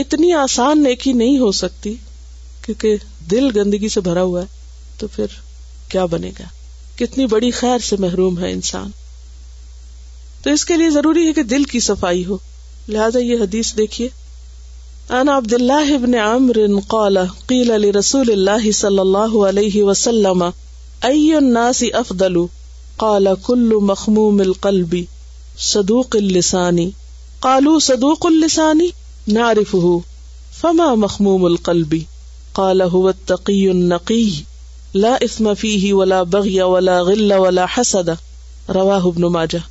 [0.00, 1.94] اتنی آسان نیکی نہیں ہو سکتی
[2.64, 2.96] کیونکہ
[3.30, 4.46] دل گندگی سے بھرا ہوا ہے
[4.98, 5.34] تو پھر
[5.92, 6.44] کیا بنے گا
[6.98, 8.90] کتنی بڑی خیر سے محروم ہے انسان
[10.42, 12.36] تو اس کے لیے ضروری ہے کہ دل کی صفائی ہو
[12.88, 14.08] لہذا یہ حدیث دیکھیے
[15.36, 16.56] عبد اللہ ابن عمر
[16.96, 17.16] قال
[17.52, 20.42] قیل لرسول اللہ صلی اللہ علیہ وسلم
[21.10, 22.36] الناس افضل
[23.04, 24.96] قال كل مخموم القلب
[25.70, 26.90] صدوق اللسانی
[27.48, 28.88] قالوا صدوق اللسانی
[29.32, 29.92] نعرفه
[30.56, 31.94] فما مخموم القلب
[32.54, 34.30] قال هو التقي النقي
[34.94, 38.18] لا اثم فيه ولا بغي ولا غل ولا حسد
[38.70, 39.62] رواه ابن ماجه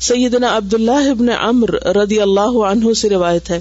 [0.00, 3.60] سیدنا عبداللہ ابن عمر رضی اللہ عنہ سے روایت ہے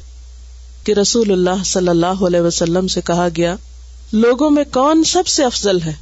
[0.84, 3.56] کہ رسول اللہ صلی اللہ علیہ وسلم سے کہا گیا
[4.26, 5.94] لوگوں میں کون سب سے افضل ہے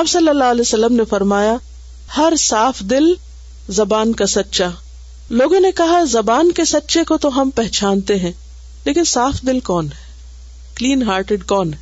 [0.00, 1.56] آپ صلی اللہ علیہ وسلم نے فرمایا
[2.16, 3.12] ہر صاف دل
[3.80, 4.68] زبان کا سچا
[5.30, 8.30] لوگوں نے کہا زبان کے سچے کو تو ہم پہچانتے ہیں
[8.84, 10.06] لیکن صاف دل کون ہے
[10.76, 11.78] کلین ہارٹیڈ کون ہے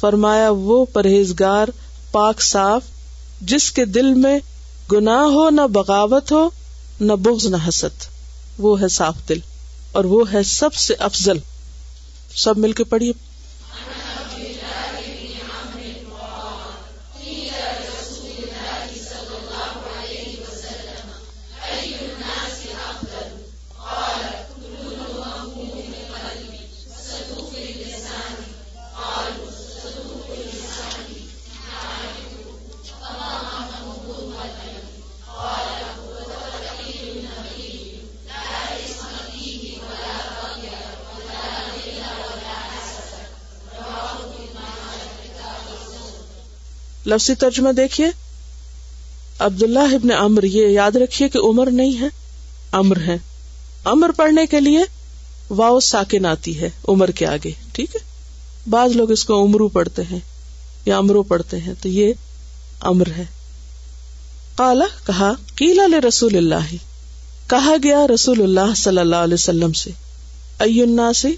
[0.00, 1.68] فرمایا وہ پرہیزگار
[2.12, 2.84] پاک صاف
[3.52, 4.38] جس کے دل میں
[4.92, 6.48] گنا ہو نہ بغاوت ہو
[7.00, 8.02] نہ بغض نہ حسد
[8.64, 9.38] وہ ہے صاف دل
[9.98, 11.38] اور وہ ہے سب سے افضل
[12.44, 13.12] سب مل کے پڑھیے
[47.14, 48.06] لفظی ترجمہ دیکھیے
[49.46, 52.08] عبداللہ ابن امر یہ یاد رکھیے کہ عمر نہیں ہے
[52.80, 53.16] امر ہے
[53.92, 54.82] امر پڑھنے کے لیے
[55.60, 58.00] واؤ ساکن آتی ہے عمر کے آگے ٹھیک ہے
[58.74, 60.18] بعض لوگ اس کو عمرو پڑھتے ہیں
[60.86, 62.12] یا امرو پڑھتے ہیں تو یہ
[62.92, 63.24] امر ہے
[64.56, 66.72] کالا کہا کیلا لے رسول اللہ
[67.50, 69.90] کہا گیا رسول اللہ صلی اللہ علیہ وسلم سے
[70.66, 71.28] اینا سے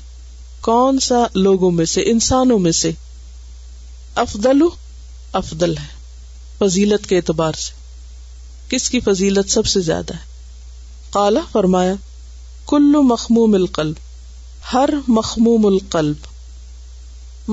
[0.70, 2.90] کون سا لوگوں میں سے انسانوں میں سے
[4.24, 4.62] افضل
[5.38, 5.86] افضل ہے
[6.58, 7.72] فضیلت کے اعتبار سے
[8.70, 11.94] کس کی فضیلت سب سے زیادہ ہے کالا فرمایا
[12.74, 13.98] کل مخموم القلب
[14.72, 16.26] ہر مخموم القلب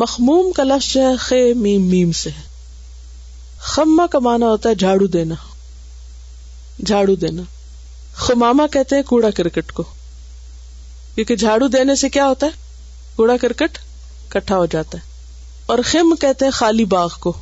[0.04, 2.30] مخموم کا کا لفظ ہے خے میم میم سے
[3.72, 5.36] خما مانا ہوتا ہے جھاڑو دینا
[6.86, 7.42] جھاڑو دینا
[8.24, 9.84] خماما کہتے ہیں کوڑا کرکٹ کو
[11.16, 12.60] کیونکہ جھاڑو دینے سے کیا ہوتا ہے
[13.16, 13.78] کوڑا کرکٹ
[14.36, 15.10] کٹھا ہو جاتا ہے
[15.74, 17.34] اور خم کہتے ہیں خالی باغ کو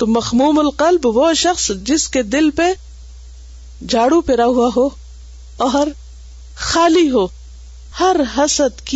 [0.00, 2.62] تو مخموم القلب وہ شخص جس کے دل پہ
[3.94, 4.84] جھاڑو پھرا ہوا ہو
[5.66, 5.86] اور
[6.68, 7.26] خالی ہو
[7.98, 8.94] ہر حسد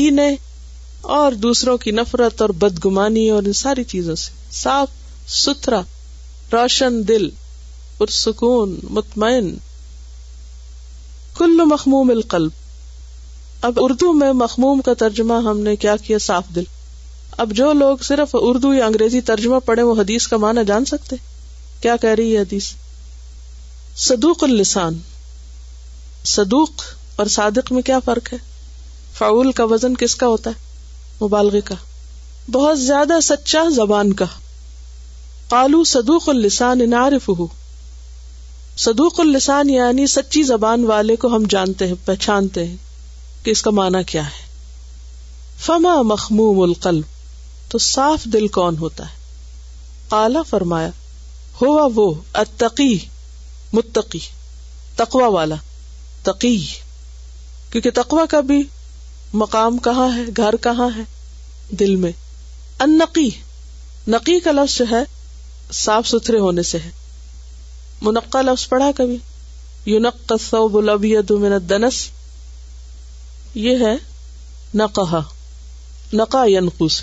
[1.17, 4.31] اور دوسروں کی نفرت اور بدگمانی اور ان ساری چیزوں سے
[4.63, 4.95] صاف
[5.43, 5.81] ستھرا
[6.53, 7.29] روشن دل
[7.99, 9.55] اور سکون مطمئن
[11.39, 12.63] کل مخموم القلب
[13.69, 16.65] اب اردو میں مخموم کا ترجمہ ہم نے کیا کیا صاف دل
[17.43, 21.17] اب جو لوگ صرف اردو یا انگریزی ترجمہ پڑھے وہ حدیث کا معنی جان سکتے
[21.83, 22.67] کیا کہہ رہی ہے حدیث
[24.09, 24.99] صدوق السان
[26.35, 26.83] صدوق
[27.23, 28.39] اور صادق میں کیا فرق ہے
[29.19, 31.75] فعول کا وزن کس کا ہوتا ہے مبالغ کا
[32.53, 34.25] بہت زیادہ سچا زبان کا
[35.51, 36.83] کالو صدوق السان
[37.27, 37.45] فہ
[38.85, 42.77] صدوق السان یعنی سچی زبان والے کو ہم جانتے ہیں پہچانتے ہیں
[43.45, 44.43] کہ اس کا معنی کیا ہے
[45.67, 47.13] فما مخموم القلب
[47.75, 49.17] تو صاف دل کون ہوتا ہے
[50.11, 50.91] کالا فرمایا
[51.61, 52.05] ہوا وہ
[52.43, 52.97] اتقی
[53.75, 54.19] متقی
[54.97, 55.55] تقوا والا
[56.25, 56.57] تقی
[57.71, 58.63] کیونکہ تقوا کا بھی
[59.43, 61.03] مقام کہاں ہے گھر کہاں ہے
[61.81, 62.11] دل میں
[62.87, 63.29] انقی
[64.17, 65.03] نقی کا لفظ جو ہے
[65.81, 66.91] صاف ستھرے ہونے سے ہے
[68.03, 69.17] منقع لفظ پڑھا کبھی
[69.95, 70.55] یونکس
[73.83, 73.93] ہے
[74.79, 75.21] نقہ
[76.21, 76.45] نقا
[76.97, 77.01] سے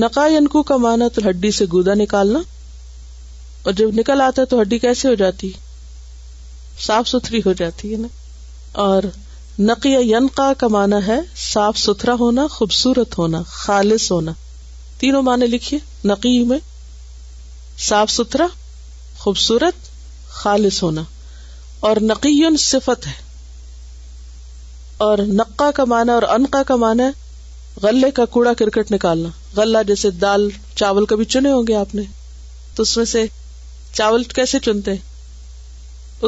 [0.00, 2.40] نقا ینکو کا مانا تو ہڈی سے گودا نکالنا
[3.64, 5.50] اور جب نکل آتا ہے تو ہڈی کیسے ہو جاتی
[6.86, 8.08] صاف ستھری ہو جاتی ہے نا
[8.84, 9.08] اور
[9.58, 11.18] ینقا کا مانا ہے
[11.52, 14.32] صاف ستھرا ہونا خوبصورت ہونا خالص ہونا
[15.00, 15.78] تینوں معنی لکھیے
[16.12, 16.58] نقی میں
[17.88, 18.46] صاف ستھرا
[19.24, 19.88] خوبصورت
[20.42, 21.02] خالص ہونا
[21.88, 23.18] اور نقی صفت ہے
[25.08, 27.19] اور نقا کا معنی اور انقا کا معنی ہے
[27.82, 32.02] غلے کا کوڑا کرکٹ نکالنا غلہ جیسے دال چاول کبھی چنے ہوں گے آپ نے
[32.76, 33.24] تو اس میں سے
[33.94, 34.94] چاول کیسے چنتے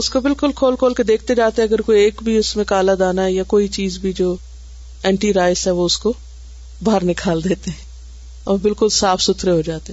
[0.00, 2.92] اس کو بالکل کھول کھول کے دیکھتے جاتے اگر کوئی ایک بھی اس میں کالا
[2.98, 4.34] دانا یا کوئی چیز بھی جو
[5.10, 6.12] اینٹی رائس ہے وہ اس کو
[6.84, 7.84] باہر نکال دیتے ہیں
[8.50, 9.92] اور بالکل صاف ستھرے ہو جاتے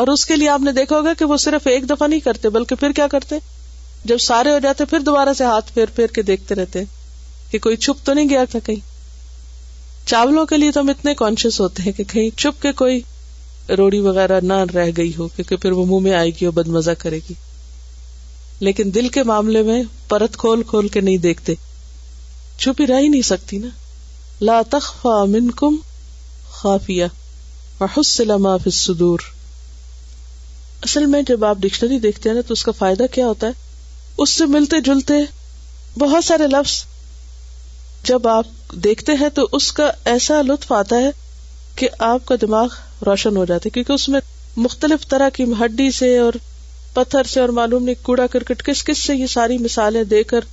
[0.00, 2.48] اور اس کے لیے آپ نے دیکھا ہوگا کہ وہ صرف ایک دفعہ نہیں کرتے
[2.58, 3.36] بلکہ پھر کیا کرتے
[4.12, 6.82] جب سارے ہو جاتے پھر دوبارہ سے ہاتھ پھیر پھیر کے دیکھتے رہتے
[7.50, 8.80] کہ کوئی چھپ تو نہیں گیا تھا کہیں
[10.06, 13.00] چاولوں کے لیے تو ہم اتنے کانشیس ہوتے ہیں کہ کہیں چپ کے کوئی
[13.78, 16.68] روڑی وغیرہ نہ رہ گئی ہو کیونکہ پھر وہ منہ میں آئے گی اور بد
[16.76, 17.34] مزہ کرے گی
[18.66, 21.54] لیکن دل کے کے معاملے میں پرت کھول کھول نہیں دیکھتے
[22.64, 23.68] چھپی نہیں سکتی نا
[24.40, 24.74] لا لات
[26.56, 27.02] خا في
[27.80, 29.24] الصدور
[30.88, 34.22] اصل میں جب آپ ڈکشنری دیکھتے ہیں نا تو اس کا فائدہ کیا ہوتا ہے
[34.22, 35.14] اس سے ملتے جلتے
[36.04, 36.82] بہت سارے لفظ
[38.08, 38.53] جب آپ
[38.84, 41.10] دیکھتے ہیں تو اس کا ایسا لطف آتا ہے
[41.76, 42.68] کہ آپ کا دماغ
[43.06, 44.20] روشن ہو جاتا ہے کیونکہ اس میں
[44.66, 46.32] مختلف طرح کی ہڈی سے اور
[46.94, 50.44] پتھر سے اور معلوم نہیں کوڑا کرکٹ کس کس سے یہ ساری مثالیں دے کر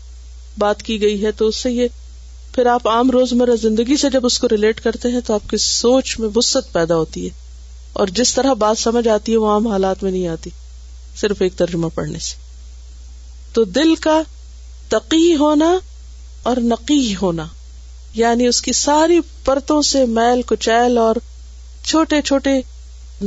[0.59, 1.87] بات کی گئی ہے تو اس سے یہ
[2.55, 5.49] پھر آپ عام روز مرہ زندگی سے جب اس کو ریلیٹ کرتے ہیں تو آپ
[5.49, 7.29] کی سوچ میں وسط پیدا ہوتی ہے
[8.01, 10.49] اور جس طرح بات سمجھ آتی ہے وہ عام حالات میں نہیں آتی
[11.21, 12.35] صرف ایک ترجمہ پڑھنے سے
[13.53, 14.21] تو دل کا
[14.89, 15.77] تقی ہونا
[16.49, 17.45] اور نقی ہونا
[18.15, 21.15] یعنی اس کی ساری پرتوں سے میل کچیل اور
[21.89, 22.51] چھوٹے چھوٹے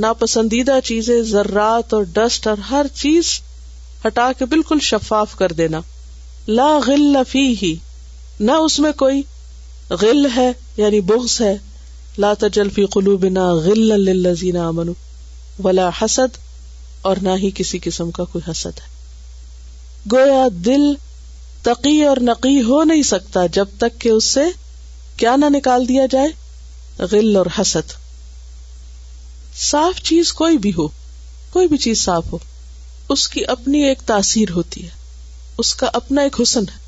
[0.04, 3.26] ناپسندیدہ چیزیں ذرات اور ڈسٹ اور ہر چیز
[4.06, 5.80] ہٹا کے بالکل شفاف کر دینا
[6.48, 7.74] لا غل ہی
[8.40, 9.22] نہ اس میں کوئی
[10.00, 11.56] غل ہے یعنی بغض ہے
[12.24, 14.92] لا تجل فی قلو بنا غلو
[15.64, 16.36] ولا حسد
[17.08, 18.92] اور نہ ہی کسی قسم کا کوئی حسد ہے
[20.12, 20.92] گویا دل
[21.62, 24.44] تقی اور نقی ہو نہیں سکتا جب تک کہ اس سے
[25.16, 27.92] کیا نہ نکال دیا جائے غل اور حسد
[29.70, 30.86] صاف چیز کوئی بھی ہو
[31.52, 32.38] کوئی بھی چیز صاف ہو
[33.14, 34.88] اس کی اپنی ایک تاثیر ہوتی ہے
[35.62, 36.82] اس کا اپنا ایک حسن ہے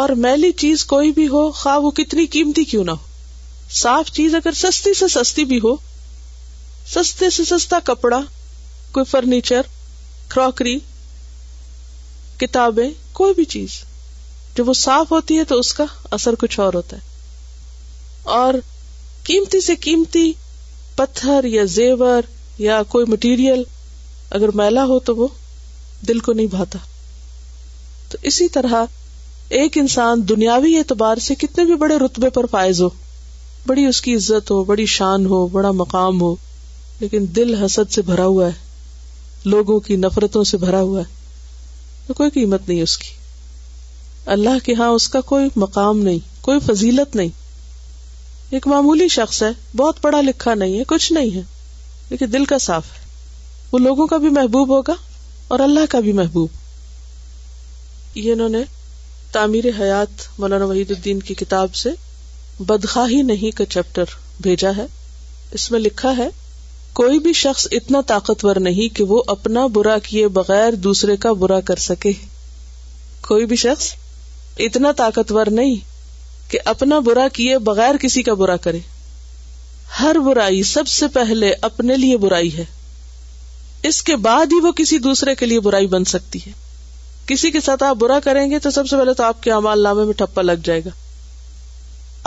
[0.00, 4.34] اور میلی چیز کوئی بھی ہو خواہ وہ کتنی قیمتی کیوں نہ ہو صاف چیز
[4.34, 5.74] اگر سستی سے سستی بھی ہو
[6.94, 8.20] سستے سے سستا کپڑا
[8.92, 9.66] کوئی فرنیچر
[10.34, 10.78] کراکری
[12.38, 12.88] کتابیں
[13.20, 13.82] کوئی بھی چیز
[14.56, 15.84] جب وہ صاف ہوتی ہے تو اس کا
[16.16, 17.12] اثر کچھ اور ہوتا ہے
[18.38, 18.54] اور
[19.26, 20.30] قیمتی سے قیمتی
[20.96, 22.30] پتھر یا زیور
[22.64, 23.62] یا کوئی مٹیریل
[24.38, 25.26] اگر میلا ہو تو وہ
[26.08, 26.78] دل کو نہیں بھاتا
[28.10, 28.84] تو اسی طرح
[29.58, 32.88] ایک انسان دنیاوی اعتبار سے کتنے بھی بڑے رتبے پر فائز ہو
[33.66, 36.34] بڑی اس کی عزت ہو بڑی شان ہو بڑا مقام ہو
[37.00, 38.62] لیکن دل حسد سے بھرا ہوا ہے
[39.54, 41.12] لوگوں کی نفرتوں سے بھرا ہوا ہے
[42.06, 43.12] تو کوئی قیمت نہیں اس کی
[44.32, 47.28] اللہ کے ہاں اس کا کوئی مقام نہیں کوئی فضیلت نہیں
[48.56, 51.40] ایک معمولی شخص ہے بہت پڑھا لکھا نہیں ہے کچھ نہیں ہے
[52.10, 53.02] لیکن دل کا صاف ہے
[53.72, 54.94] وہ لوگوں کا بھی محبوب ہوگا
[55.54, 56.48] اور اللہ کا بھی محبوب
[58.18, 58.58] یہ انہوں نے
[59.32, 61.90] تعمیر حیات مولانا وحید الدین کی کتاب سے
[62.66, 64.86] بدخاہی نہیں کا چیپٹر بھیجا ہے
[65.58, 66.28] اس میں لکھا ہے
[67.00, 71.60] کوئی بھی شخص اتنا طاقتور نہیں کہ وہ اپنا برا کیے بغیر دوسرے کا برا
[71.70, 72.12] کر سکے
[73.28, 73.92] کوئی بھی شخص
[74.62, 75.74] اتنا طاقتور نہیں
[76.50, 78.78] کہ اپنا برا کیے بغیر کسی کا برا کرے
[80.00, 82.64] ہر برائی سب سے پہلے اپنے لیے برائی ہے
[83.88, 86.52] اس کے بعد ہی وہ کسی دوسرے کے لیے برائی بن سکتی ہے
[87.26, 89.82] کسی کے ساتھ آپ برا کریں گے تو سب سے پہلے تو آپ کے امال
[89.82, 90.90] نامے میں ٹھپا لگ جائے گا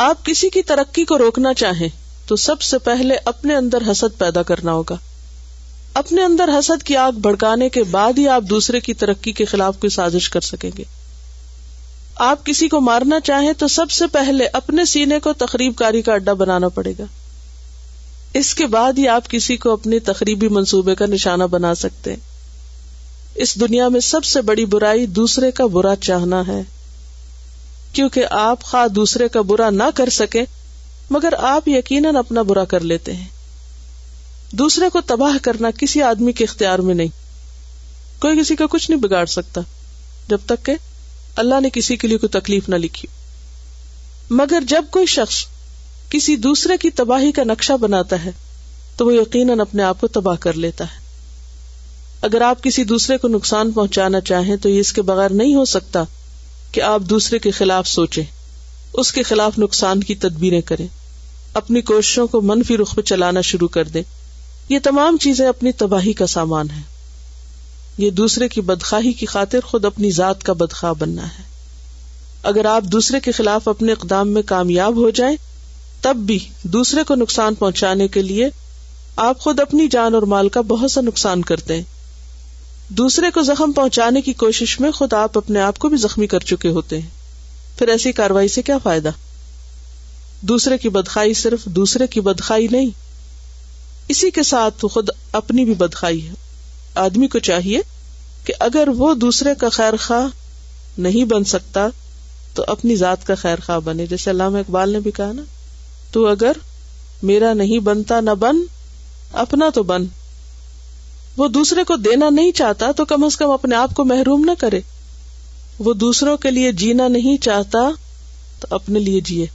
[0.10, 1.88] آپ کسی کی ترقی کو روکنا چاہیں
[2.28, 4.96] تو سب سے پہلے اپنے اندر حسد پیدا کرنا ہوگا
[6.04, 9.78] اپنے اندر حسد کی آگ بھڑکانے کے بعد ہی آپ دوسرے کی ترقی کے خلاف
[9.80, 10.84] کوئی سازش کر سکیں گے
[12.26, 16.14] آپ کسی کو مارنا چاہیں تو سب سے پہلے اپنے سینے کو تقریب کاری کا
[16.14, 17.04] اڈا بنانا پڑے گا
[18.40, 22.26] اس کے بعد ہی آپ کسی کو اپنی تقریبی منصوبے کا نشانہ بنا سکتے ہیں
[23.46, 26.62] اس دنیا میں سب سے بڑی برائی دوسرے کا برا چاہنا ہے
[27.94, 30.44] کیونکہ آپ خواہ دوسرے کا برا نہ کر سکے
[31.12, 33.28] مگر آپ یقیناً اپنا برا کر لیتے ہیں
[34.64, 39.02] دوسرے کو تباہ کرنا کسی آدمی کے اختیار میں نہیں کوئی کسی کا کچھ نہیں
[39.02, 39.62] بگاڑ سکتا
[40.30, 40.76] جب تک کہ
[41.42, 43.08] اللہ نے کسی کے لیے کوئی تکلیف نہ لکھی
[44.38, 45.36] مگر جب کوئی شخص
[46.10, 48.32] کسی دوسرے کی تباہی کا نقشہ بناتا ہے
[48.98, 51.06] تو وہ یقیناً اپنے آپ کو تباہ کر لیتا ہے
[52.28, 55.66] اگر آپ کسی دوسرے کو نقصان پہنچانا چاہیں تو یہ اس کے بغیر نہیں ہو
[55.76, 56.04] سکتا
[56.72, 60.88] کہ آپ دوسرے کے خلاف سوچیں اس کے خلاف نقصان کی تدبیریں کریں
[61.62, 64.04] اپنی کوششوں کو منفی رخ پہ چلانا شروع کر دیں
[64.70, 66.82] یہ تمام چیزیں اپنی تباہی کا سامان ہے
[67.98, 71.44] یہ دوسرے کی بدخواہی کی خاطر خود اپنی ذات کا بدخواہ بننا ہے
[72.50, 75.36] اگر آپ دوسرے کے خلاف اپنے اقدام میں کامیاب ہو جائیں
[76.02, 76.38] تب بھی
[76.74, 78.50] دوسرے کو نقصان پہنچانے کے لیے
[79.26, 81.84] آپ خود اپنی جان اور مال کا بہت سا نقصان کرتے ہیں
[82.98, 86.40] دوسرے کو زخم پہنچانے کی کوشش میں خود آپ اپنے آپ کو بھی زخمی کر
[86.52, 87.10] چکے ہوتے ہیں
[87.80, 89.12] پھر ایسی کاروائی سے کیا فائدہ
[90.50, 92.90] دوسرے کی بدخائی صرف دوسرے کی بدخائی نہیں
[94.12, 95.10] اسی کے ساتھ خود
[95.42, 96.34] اپنی بھی بدخائی ہے
[97.06, 97.80] آدمی کو چاہیے
[98.46, 100.28] کہ اگر وہ دوسرے کا خیر خواہ
[101.08, 101.88] نہیں بن سکتا
[102.56, 105.42] تو اپنی ذات کا خیر خواہ بنے جیسے علامہ اقبال نے بھی کہا نا
[106.12, 106.58] تو اگر
[107.32, 108.62] میرا نہیں بنتا نہ بن
[109.46, 110.06] اپنا تو بن
[111.38, 114.58] وہ دوسرے کو دینا نہیں چاہتا تو کم از کم اپنے آپ کو محروم نہ
[114.60, 114.80] کرے
[115.88, 117.90] وہ دوسروں کے لیے جینا نہیں چاہتا
[118.60, 119.46] تو اپنے لیے جیے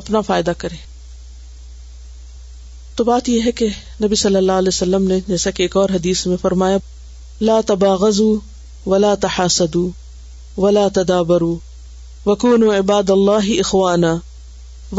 [0.00, 0.76] اپنا فائدہ کرے
[2.98, 3.66] تو بات یہ ہے کہ
[4.02, 6.76] نبی صلی اللہ علیہ وسلم نے جیسا کہ ایک اور حدیث میں فرمایا
[7.40, 8.20] لا تباغز
[8.86, 9.76] ولا تحاسد
[10.56, 11.42] ولا تدابر
[12.26, 14.14] وکون و عباد اللہ اخوانا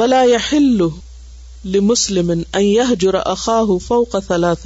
[0.01, 0.83] ولا يحل
[1.75, 4.65] لمسلم ان يهجر اخاه فوق ثلاث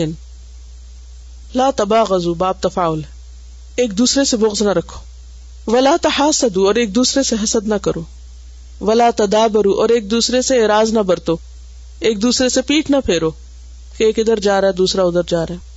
[1.62, 3.02] لا تباغز باب تفاعل
[3.86, 5.02] ایک دوسرے سے بغض نہ رکھو
[5.78, 8.04] ولا تحاسد اور ایک دوسرے سے حسد نہ کرو
[8.92, 11.38] ولا تدابر اور ایک دوسرے سے اعراض نہ برتو
[12.10, 13.30] ایک دوسرے سے پیٹ نہ پھیرو
[13.98, 15.70] کہ ایک ادھر جا رہا ہے دوسرا ادھر جا رہا ہے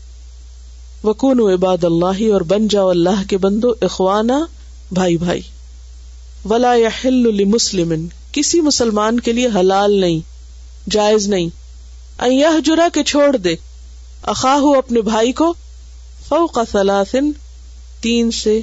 [1.08, 4.38] وکون عباد اللہ اور بن جاؤ اللہ کے بندو اخوانا
[4.98, 5.40] بھائی بھائی
[6.50, 6.88] ولا یا
[7.54, 10.18] مسلم کسی مسلمان کے لیے حلال نہیں
[10.92, 11.48] جائز نہیں
[12.64, 13.54] جرا کے چھوڑ دے
[14.32, 15.52] اخا ہو اپنے بھائی کو
[16.28, 17.30] فو کا سلاسن
[18.02, 18.60] تین سے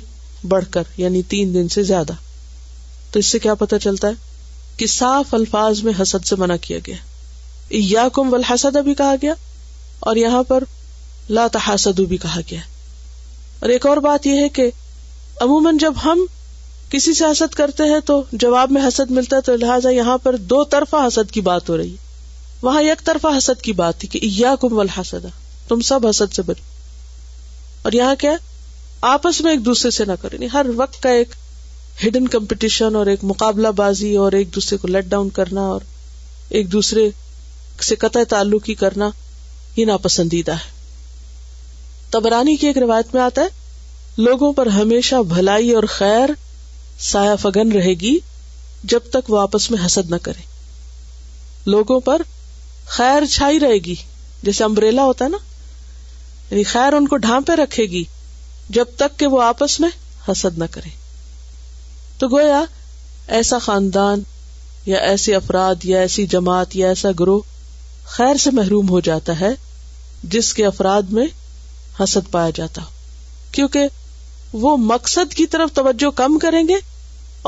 [0.49, 2.13] بڑھ کر یعنی تین دن سے زیادہ
[3.11, 4.13] تو اس سے کیا پتا چلتا ہے
[4.77, 7.09] کہ صاف الفاظ میں حسد سے منع کیا گیا ہے
[7.73, 9.33] یا کم حسدا بھی کہا گیا
[10.09, 10.63] اور یہاں پر
[11.51, 12.59] تحاسدو بھی کہا گیا
[13.61, 14.69] اور ایک اور بات یہ ہے کہ
[15.41, 16.25] عموماً جب ہم
[16.91, 20.35] کسی سے حسد کرتے ہیں تو جواب میں حسد ملتا ہے تو لہٰذا یہاں پر
[20.53, 21.95] دو طرفہ حسد کی بات ہو رہی
[22.61, 25.27] وہاں ایک طرفہ حسد کی بات تھی کہ یا کم وسدا
[25.67, 26.63] تم سب حسد سے بچو
[27.83, 28.31] اور یہاں کیا
[29.13, 31.31] آپس میں ایک دوسرے سے نہ کریں یعنی ہر وقت کا ایک
[32.05, 35.81] ہڈن کمپٹیشن اور ایک مقابلہ بازی اور ایک دوسرے کو لیٹ ڈاؤن کرنا اور
[36.49, 37.09] ایک دوسرے
[37.87, 39.09] سے تعلق ہی کرنا
[39.75, 40.69] یہ ناپسندیدہ ہے
[42.11, 43.59] تبرانی کی ایک روایت میں آتا ہے
[44.23, 46.29] لوگوں پر ہمیشہ بھلائی اور خیر
[47.11, 48.17] سایہ فگن رہے گی
[48.93, 50.41] جب تک وہ آپس میں حسد نہ کرے
[51.71, 52.21] لوگوں پر
[52.97, 53.95] خیر چھائی رہے گی
[54.43, 55.37] جیسے امبریلا ہوتا ہے نا
[56.49, 58.03] یعنی خیر ان کو ڈھانپے رکھے گی
[58.77, 59.89] جب تک کہ وہ آپس میں
[60.29, 60.89] حسد نہ کرے
[62.19, 62.61] تو گویا
[63.37, 64.21] ایسا خاندان
[64.85, 67.39] یا ایسے افراد یا ایسی جماعت یا ایسا گروہ
[68.15, 69.49] خیر سے محروم ہو جاتا ہے
[70.35, 71.25] جس کے افراد میں
[71.99, 72.89] حسد پایا جاتا ہو
[73.53, 73.87] کیونکہ
[74.61, 76.75] وہ مقصد کی طرف توجہ کم کریں گے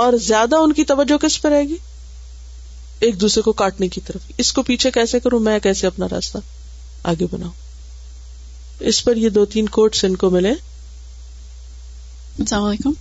[0.04, 1.76] اور زیادہ ان کی توجہ کس پر رہے گی
[3.06, 6.38] ایک دوسرے کو کاٹنے کی طرف اس کو پیچھے کیسے کروں میں کیسے اپنا راستہ
[7.12, 7.52] آگے بناؤں
[8.92, 10.52] اس پر یہ دو تین کوٹس ان کو ملے
[12.39, 12.92] السلام علیکم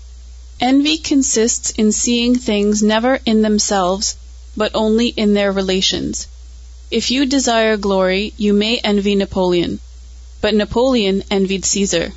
[0.66, 5.10] and we consist in seeing things never only
[5.56, 6.26] relations
[6.92, 9.80] If you desire glory, you may envy Napoleon,
[10.42, 12.12] but Napoleon envied Caesar.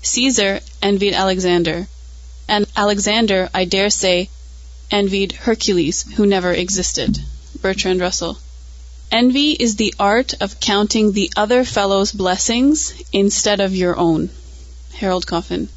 [0.00, 1.86] Caesar envied Alexander,
[2.48, 4.30] and Alexander, I dare say,
[4.90, 7.10] envied Hercules, who never existed.
[7.60, 8.38] Bertrand Russell.
[9.12, 14.30] Envy is the art of counting the other fellow's blessings instead of your own.
[14.94, 15.68] Harold Coffin.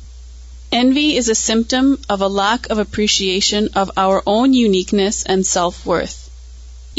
[0.71, 6.19] Envy is a symptom of a lack of appreciation of our own uniqueness and self-worth.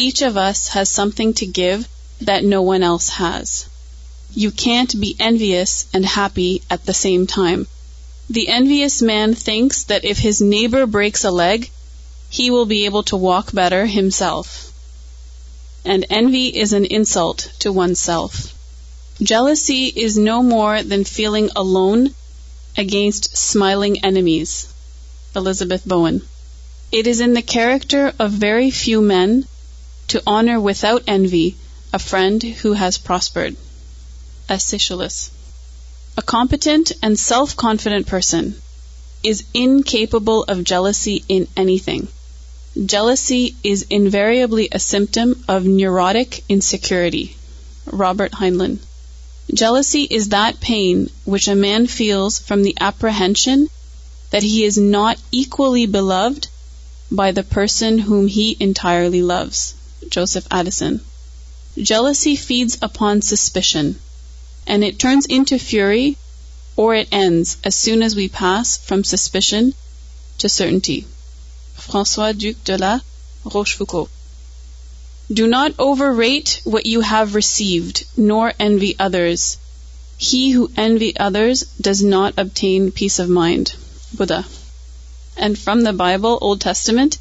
[0.07, 1.81] Each of us has something to give
[2.29, 3.49] that no one else has.
[4.43, 7.61] You can't be envious and happy at the same time.
[8.37, 11.61] The envious man thinks that if his neighbor breaks a leg,
[12.37, 14.47] he will be able to walk better himself.
[15.93, 18.33] And envy is an insult to oneself.
[19.33, 22.03] Jealousy is no more than feeling alone
[22.85, 24.51] against smiling enemies.
[25.41, 26.19] Elizabeth Bowen.
[26.99, 29.33] It is in the character of very few men
[30.13, 31.57] to honor without envy
[31.93, 33.55] a friend who has prospered.
[34.55, 35.17] Ascicialus.
[36.19, 38.55] A competent and self-confident person
[39.23, 42.09] is incapable of jealousy in anything.
[42.95, 47.37] Jealousy is invariably a symptom of neurotic insecurity.
[48.05, 48.79] Robert Heinlein.
[49.63, 53.67] Jealousy is that pain which a man feels from the apprehension
[54.31, 56.49] that he is not equally beloved
[57.11, 59.63] by the person whom he entirely loves.
[60.09, 61.01] Joseph Addison.
[61.77, 63.99] Jealousy feeds upon suspicion,
[64.67, 66.17] and it turns into fury,
[66.77, 69.73] or it ends as soon as we pass from suspicion
[70.39, 71.07] to certainty.
[71.77, 73.01] François Duc de la
[73.55, 74.09] Rochefoucauld.
[75.31, 79.57] Do not overrate what you have received, nor envy others.
[80.19, 83.75] He who envy others does not obtain peace of mind.
[84.15, 84.45] Buddha.
[85.37, 87.19] And from the Bible, Old Testament,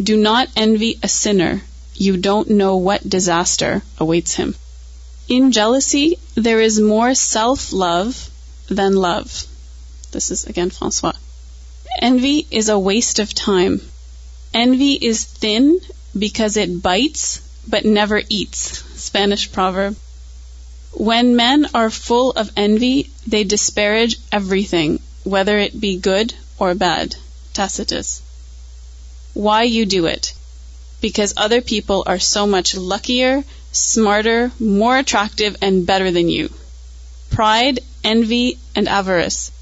[0.00, 1.54] do not envy a sinner,
[1.98, 4.54] you don't know what disaster awaits him.
[5.28, 8.30] In jealousy, there is more self-love
[8.68, 9.42] than love.
[10.12, 11.14] This is again Francois.
[12.00, 13.80] Envy is a waste of time.
[14.54, 15.80] Envy is thin
[16.16, 18.60] because it bites but never eats.
[19.08, 19.96] Spanish proverb.
[20.92, 27.16] When men are full of envy, they disparage everything, whether it be good or bad.
[27.52, 28.22] Tacitus.
[29.34, 30.26] Why you do it?
[31.00, 36.50] because other people are so much luckier, smarter, more attractive, and better than you.
[37.30, 39.52] Pride, envy, and avarice.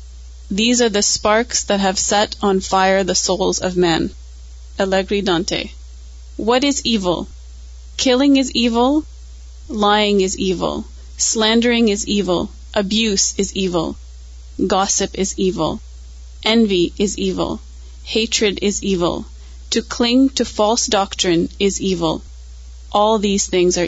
[0.51, 4.11] These are the sparks that have set on fire the souls of men.
[4.78, 5.70] Allegri Dante.
[6.37, 7.28] What is evil?
[7.97, 9.05] Killing is evil.
[9.68, 10.84] Lying is evil.
[11.16, 12.51] Slandering is evil.
[12.74, 13.97] Abuse is evil.
[14.66, 15.80] Gossip is evil.
[16.45, 17.61] Envy is evil.
[18.05, 19.24] Hatred is evil.
[19.75, 22.21] To clinging to false doctrine is is is is
[23.01, 23.85] all these things are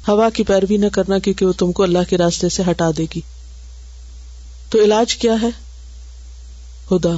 [0.07, 3.05] ہوا کی پیروی نہ کرنا کیونکہ وہ تم کو اللہ کے راستے سے ہٹا دے
[3.15, 3.21] گی
[4.71, 5.49] تو علاج کیا ہے
[6.89, 7.15] خدا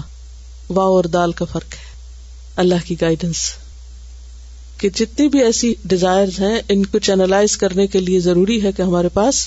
[0.76, 1.92] وا اور دال کا فرق ہے
[2.62, 3.38] اللہ کی گائیڈنس
[4.78, 8.82] کہ جتنی بھی ایسی ڈیزائر ہیں ان کو چینلائز کرنے کے لیے ضروری ہے کہ
[8.82, 9.46] ہمارے پاس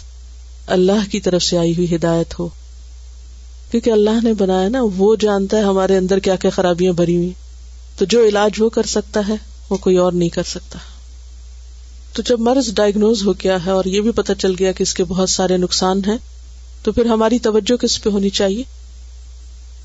[0.76, 2.48] اللہ کی طرف سے آئی ہوئی ہدایت ہو
[3.72, 7.32] کیونکہ اللہ نے بنایا نا وہ جانتا ہے ہمارے اندر کیا کیا خرابیاں بھری ہوئی
[7.98, 9.36] تو جو علاج وہ کر سکتا ہے
[9.70, 10.80] وہ کوئی اور نہیں کر سکتا
[12.18, 14.94] تو جب مرض ڈائگنوز ہو گیا ہے اور یہ بھی پتا چل گیا کہ اس
[15.00, 16.16] کے بہت سارے نقصان ہیں
[16.84, 18.64] تو پھر ہماری توجہ کس پہ ہونی چاہیے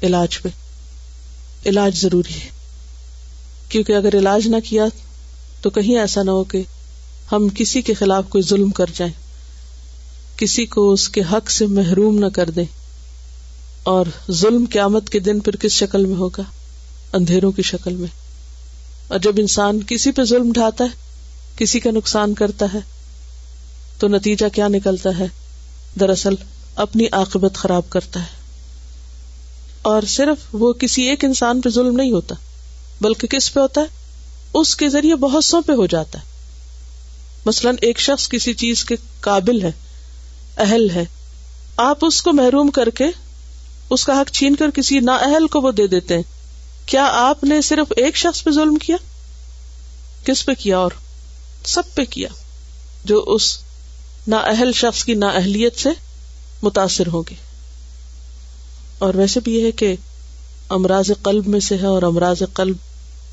[0.09, 0.39] علاج
[1.73, 2.49] علاج پہ ضروری ہے
[3.71, 4.85] کیونکہ اگر علاج نہ کیا
[5.63, 6.63] تو کہیں ایسا نہ ہو کہ
[7.33, 9.13] ہم کسی کے خلاف کوئی ظلم کر جائیں
[10.39, 12.65] کسی کو اس کے حق سے محروم نہ کر دیں
[13.95, 14.07] اور
[14.43, 16.43] ظلم قیامت کے دن پھر کس شکل میں ہوگا
[17.21, 18.09] اندھیروں کی شکل میں
[19.09, 21.01] اور جب انسان کسی پہ ظلم ڈھاتا ہے
[21.59, 22.79] کسی کا نقصان کرتا ہے
[23.99, 25.27] تو نتیجہ کیا نکلتا ہے
[26.01, 26.35] دراصل
[26.85, 28.41] اپنی آکبت خراب کرتا ہے
[29.91, 32.35] اور صرف وہ کسی ایک انسان پہ ظلم نہیں ہوتا
[33.01, 34.01] بلکہ کس پہ ہوتا ہے
[34.61, 36.31] اس کے ذریعے بہت سو پہ ہو جاتا ہے
[37.47, 39.71] مثلاً ایک شخص کسی چیز کے قابل ہے
[40.67, 41.05] اہل ہے
[41.85, 43.05] آپ اس کو محروم کر کے
[43.95, 46.23] اس کا حق چھین کر کسی نا اہل کو وہ دے دیتے ہیں
[46.91, 48.97] کیا آپ نے صرف ایک شخص پہ ظلم کیا
[50.27, 50.91] کس پہ کیا اور
[51.71, 52.29] سب پہ کیا
[53.07, 53.57] جو اس
[54.29, 55.89] نا اہل شخص کی نا اہلیت سے
[56.63, 57.35] متاثر ہوگی
[59.05, 59.95] اور ویسے بھی یہ ہے کہ
[60.77, 62.77] امراض قلب میں سے ہے اور امراض قلب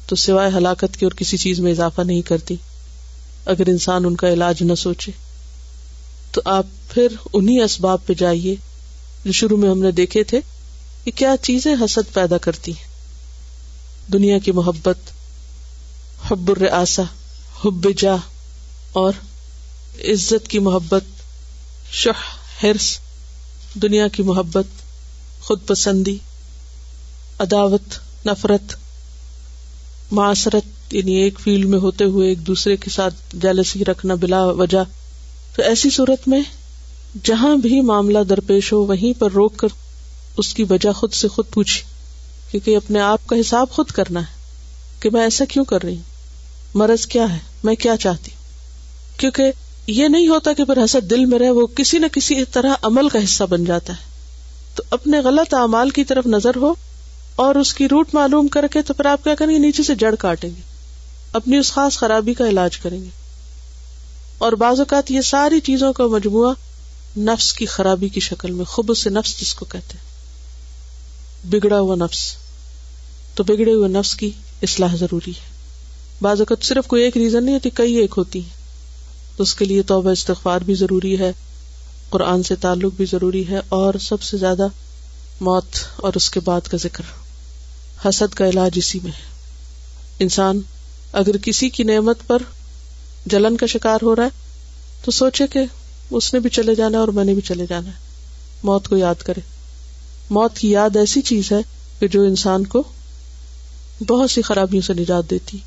[0.07, 2.55] تو سوائے ہلاکت کی اور کسی چیز میں اضافہ نہیں کرتی
[3.53, 5.11] اگر انسان ان کا علاج نہ سوچے
[6.31, 8.55] تو آپ پھر انہیں اسباب پہ جائیے
[9.25, 10.39] جو شروع میں ہم نے دیکھے تھے
[11.03, 12.87] کہ کیا چیزیں حسد پیدا کرتی ہیں
[14.13, 15.11] دنیا کی محبت
[16.31, 16.83] حبرآ
[17.63, 18.13] حب جا
[18.99, 19.11] اور
[20.11, 21.03] عزت کی محبت
[22.63, 22.85] ہرس
[23.81, 24.67] دنیا کی محبت
[25.47, 26.15] خود پسندی
[27.45, 27.97] عداوت
[28.27, 28.75] نفرت
[30.19, 34.83] معاشرت یعنی ایک فیلڈ میں ہوتے ہوئے ایک دوسرے کے ساتھ جالسی رکھنا بلا وجہ
[35.55, 36.41] تو ایسی صورت میں
[37.31, 39.75] جہاں بھی معاملہ درپیش ہو وہیں پر روک کر
[40.39, 41.81] اس کی وجہ خود سے خود پوچھی
[42.51, 44.37] کیونکہ اپنے آپ کا حساب خود کرنا ہے
[45.01, 46.07] کہ میں ایسا کیوں کر رہی ہوں
[46.79, 49.51] مرض کیا ہے میں کیا چاہتی ہوں کیونکہ
[49.91, 53.09] یہ نہیں ہوتا کہ پھر حسد دل میں رہے وہ کسی نہ کسی طرح عمل
[53.09, 54.07] کا حصہ بن جاتا ہے
[54.75, 56.73] تو اپنے غلط اعمال کی طرف نظر ہو
[57.45, 59.95] اور اس کی روٹ معلوم کر کے تو پھر آپ کیا کریں گے نیچے سے
[59.99, 60.61] جڑ کاٹیں گے
[61.39, 63.09] اپنی اس خاص خرابی کا علاج کریں گے
[64.45, 66.53] اور بعض اوقات یہ ساری چیزوں کا مجموعہ
[67.29, 71.95] نفس کی خرابی کی شکل میں خوب سے نفس جس کو کہتے ہیں بگڑا ہوا
[71.99, 72.25] نفس
[73.35, 74.31] تو بگڑے ہوئے نفس کی
[74.63, 75.57] اصلاح ضروری ہے
[76.21, 78.39] بعض اوقات صرف کوئی ایک ریزن نہیں ہوتی کئی ایک ہوتی
[79.35, 81.31] تو اس کے لیے توبہ استغفار بھی ضروری ہے
[82.09, 84.67] قرآن سے تعلق بھی ضروری ہے اور سب سے زیادہ
[85.47, 87.01] موت اور اس کے بعد کا ذکر
[88.07, 89.27] حسد کا علاج اسی میں ہے
[90.23, 90.59] انسان
[91.21, 92.41] اگر کسی کی نعمت پر
[93.33, 94.47] جلن کا شکار ہو رہا ہے
[95.05, 95.59] تو سوچے کہ
[96.19, 98.07] اس نے بھی چلے جانا ہے اور میں نے بھی چلے جانا ہے
[98.69, 99.41] موت کو یاد کرے
[100.37, 101.61] موت کی یاد ایسی چیز ہے
[101.99, 102.83] کہ جو انسان کو
[104.09, 105.57] بہت سی خرابیوں سے نجات دیتی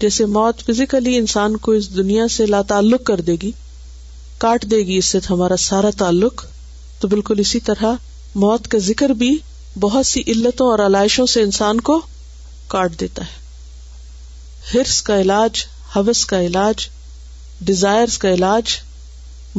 [0.00, 3.50] جیسے موت فزیکلی انسان کو اس دنیا سے لا تعلق کر دے گی
[4.38, 6.44] کاٹ دے گی اس سے ہمارا سارا تعلق
[7.00, 7.92] تو بالکل اسی طرح
[8.42, 9.36] موت کا ذکر بھی
[9.80, 12.00] بہت سی علتوں اور علائشوں سے انسان کو
[12.74, 13.44] کاٹ دیتا ہے
[14.74, 15.64] ہرس کا علاج
[15.96, 16.86] حوث کا علاج
[17.70, 18.72] ڈیزائر کا علاج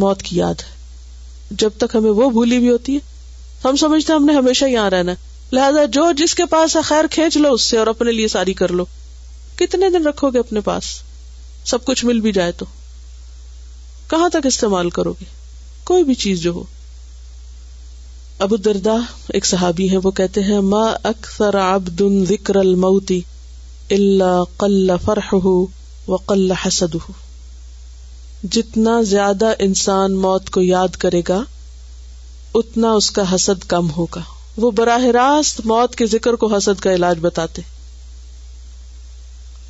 [0.05, 4.19] موت کی یاد ہے جب تک ہمیں وہ بھولی بھی ہوتی ہے ہم سمجھتے ہیں
[4.19, 7.61] ہم نے ہمیشہ یہاں رہنا ہے لہٰذا جو جس کے پاس خیر کھینچ لو اس
[7.69, 8.85] سے اور اپنے لیے ساری کر لو
[9.59, 10.85] کتنے دن رکھو گے اپنے پاس
[11.69, 12.65] سب کچھ مل بھی جائے تو
[14.09, 15.25] کہاں تک استعمال کرو گے
[15.89, 16.63] کوئی بھی چیز جو ہو
[18.45, 18.95] ابو دردا
[19.37, 22.01] ایک صحابی ہے وہ کہتے ہیں ما اکثر عبد
[22.31, 23.11] ذکر الموت
[23.97, 24.33] الا
[24.63, 25.53] قل فرحه
[26.13, 27.15] وقل حسده
[28.57, 31.39] جتنا زیادہ انسان موت کو یاد کرے گا
[32.61, 34.21] اتنا اس کا حسد کم ہوگا
[34.65, 37.75] وہ براہ راست موت کے ذکر کو حسد کا علاج بتاتے ہیں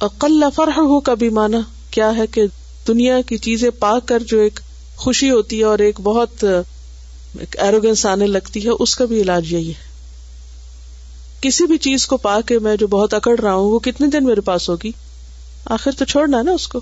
[0.05, 1.59] اقل فرح ہو کبھی مانا
[1.91, 2.43] کیا ہے کہ
[2.87, 4.59] دنیا کی چیزیں پا کر جو ایک
[5.03, 6.43] خوشی ہوتی ہے اور ایک بہت
[7.57, 9.85] ایروگینس آنے لگتی ہے اس کا بھی علاج یہی ہے
[11.41, 14.23] کسی بھی چیز کو پا کے میں جو بہت اکڑ رہا ہوں وہ کتنے دن
[14.25, 14.91] میرے پاس ہوگی
[15.75, 16.79] آخر تو چھوڑنا ہے نا اس کو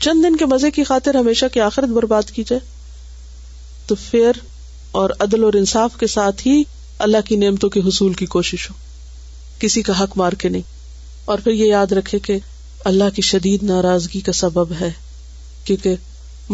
[0.00, 2.60] چند دن کے مزے کی خاطر ہمیشہ کی آخرت برباد کی جائے
[3.86, 4.38] تو فیر
[5.00, 6.62] اور عدل اور انصاف کے ساتھ ہی
[7.06, 8.74] اللہ کی نعمتوں کے حصول کی کوشش ہو
[9.60, 10.76] کسی کا حق مار کے نہیں
[11.32, 12.36] اور پھر یہ یاد رکھے کہ
[12.88, 14.88] اللہ کی شدید ناراضگی کا سبب ہے
[15.64, 15.94] کیونکہ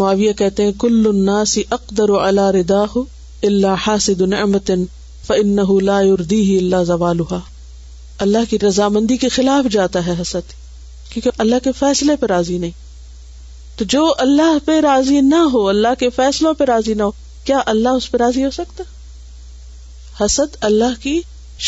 [0.03, 4.70] معاویہ کہتے ہیں کل الناس اقدر على الا الا حاسد نعمت
[5.29, 10.51] فانه لا يرضيه زوالها اللہ کی رضامندی کے خلاف جاتا ہے حسد
[11.12, 12.81] کیونکہ اللہ کے فیصلے پہ راضی نہیں
[13.79, 17.61] تو جو اللہ پہ راضی نہ ہو اللہ کے فیصلوں پہ راضی نہ ہو کیا
[17.75, 18.89] اللہ اس پہ راضی ہو سکتا
[20.22, 21.14] حسد اللہ کی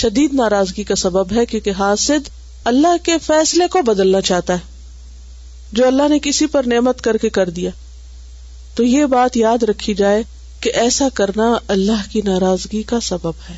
[0.03, 2.33] شدید ناراضگی کا سبب ہے کیونکہ حاسد
[2.71, 7.29] اللہ کے فیصلے کو بدلنا چاہتا ہے جو اللہ نے کسی پر نعمت کر کے
[7.37, 7.71] کر دیا
[8.77, 10.23] تو یہ بات یاد رکھی جائے
[10.61, 13.55] کہ ایسا کرنا اللہ کی ناراضگی کا سبب ہے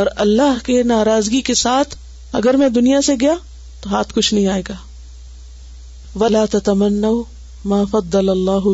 [0.00, 1.94] اور اللہ کے ناراضگی کے ساتھ
[2.40, 3.34] اگر میں دنیا سے گیا
[3.82, 4.74] تو ہاتھ کچھ نہیں آئے گا
[6.22, 7.04] ولہ تمن
[8.08, 8.68] اللہ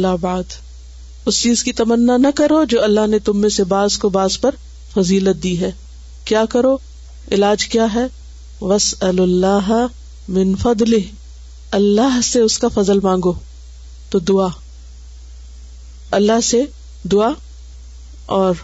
[0.00, 4.08] اللہ اس چیز کی تمنا نہ کرو جو اللہ نے تم میں سے باز کو
[4.18, 4.54] باز پر
[4.94, 5.70] فضیلت دی ہے
[6.30, 6.76] کیا کرو
[7.32, 8.04] علاج کیا ہے
[8.60, 9.70] وس اللہ
[10.36, 10.94] منفد فضل
[11.78, 13.32] اللہ سے اس کا فضل مانگو
[14.10, 14.46] تو دعا
[16.18, 16.60] اللہ سے
[17.12, 17.28] دعا
[18.38, 18.54] اور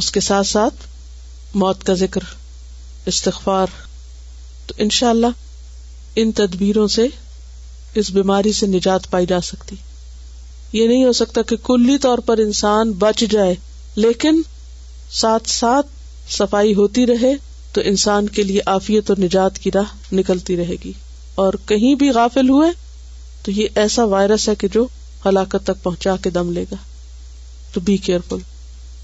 [0.00, 0.86] اس کے ساتھ ساتھ
[1.62, 2.24] موت کا ذکر
[3.12, 3.66] استغفار
[4.66, 5.40] تو انشاء اللہ
[6.20, 7.06] ان تدبیروں سے
[8.02, 9.76] اس بیماری سے نجات پائی جا سکتی
[10.72, 13.54] یہ نہیں ہو سکتا کہ کلی طور پر انسان بچ جائے
[14.04, 14.40] لیکن
[15.20, 15.86] ساتھ ساتھ
[16.36, 17.32] صفائی ہوتی رہے
[17.76, 20.92] تو انسان کے لیے آفیت اور نجات کی راہ نکلتی رہے گی
[21.44, 22.70] اور کہیں بھی غافل ہوئے
[23.44, 24.86] تو یہ ایسا وائرس ہے کہ جو
[25.26, 26.76] ہلاکت تک پہنچا کے دم لے گا
[27.74, 28.46] تو بی کیئر فل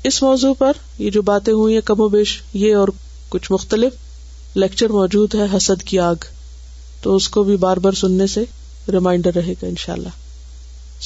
[0.08, 2.88] اس موضوع پر یہ جو باتیں ہوئی ہیں کم و بیش یہ اور
[3.34, 6.24] کچھ مختلف لیکچر موجود ہے حسد کی آگ
[7.02, 8.44] تو اس کو بھی بار بار سننے سے
[8.92, 10.20] ریمائنڈر رہے گا ان شاء اللہ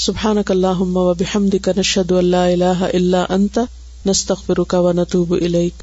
[0.07, 0.65] سبحان کل
[2.43, 2.85] اللہ
[4.07, 4.51] نستخ
[4.99, 5.83] نتوب الیک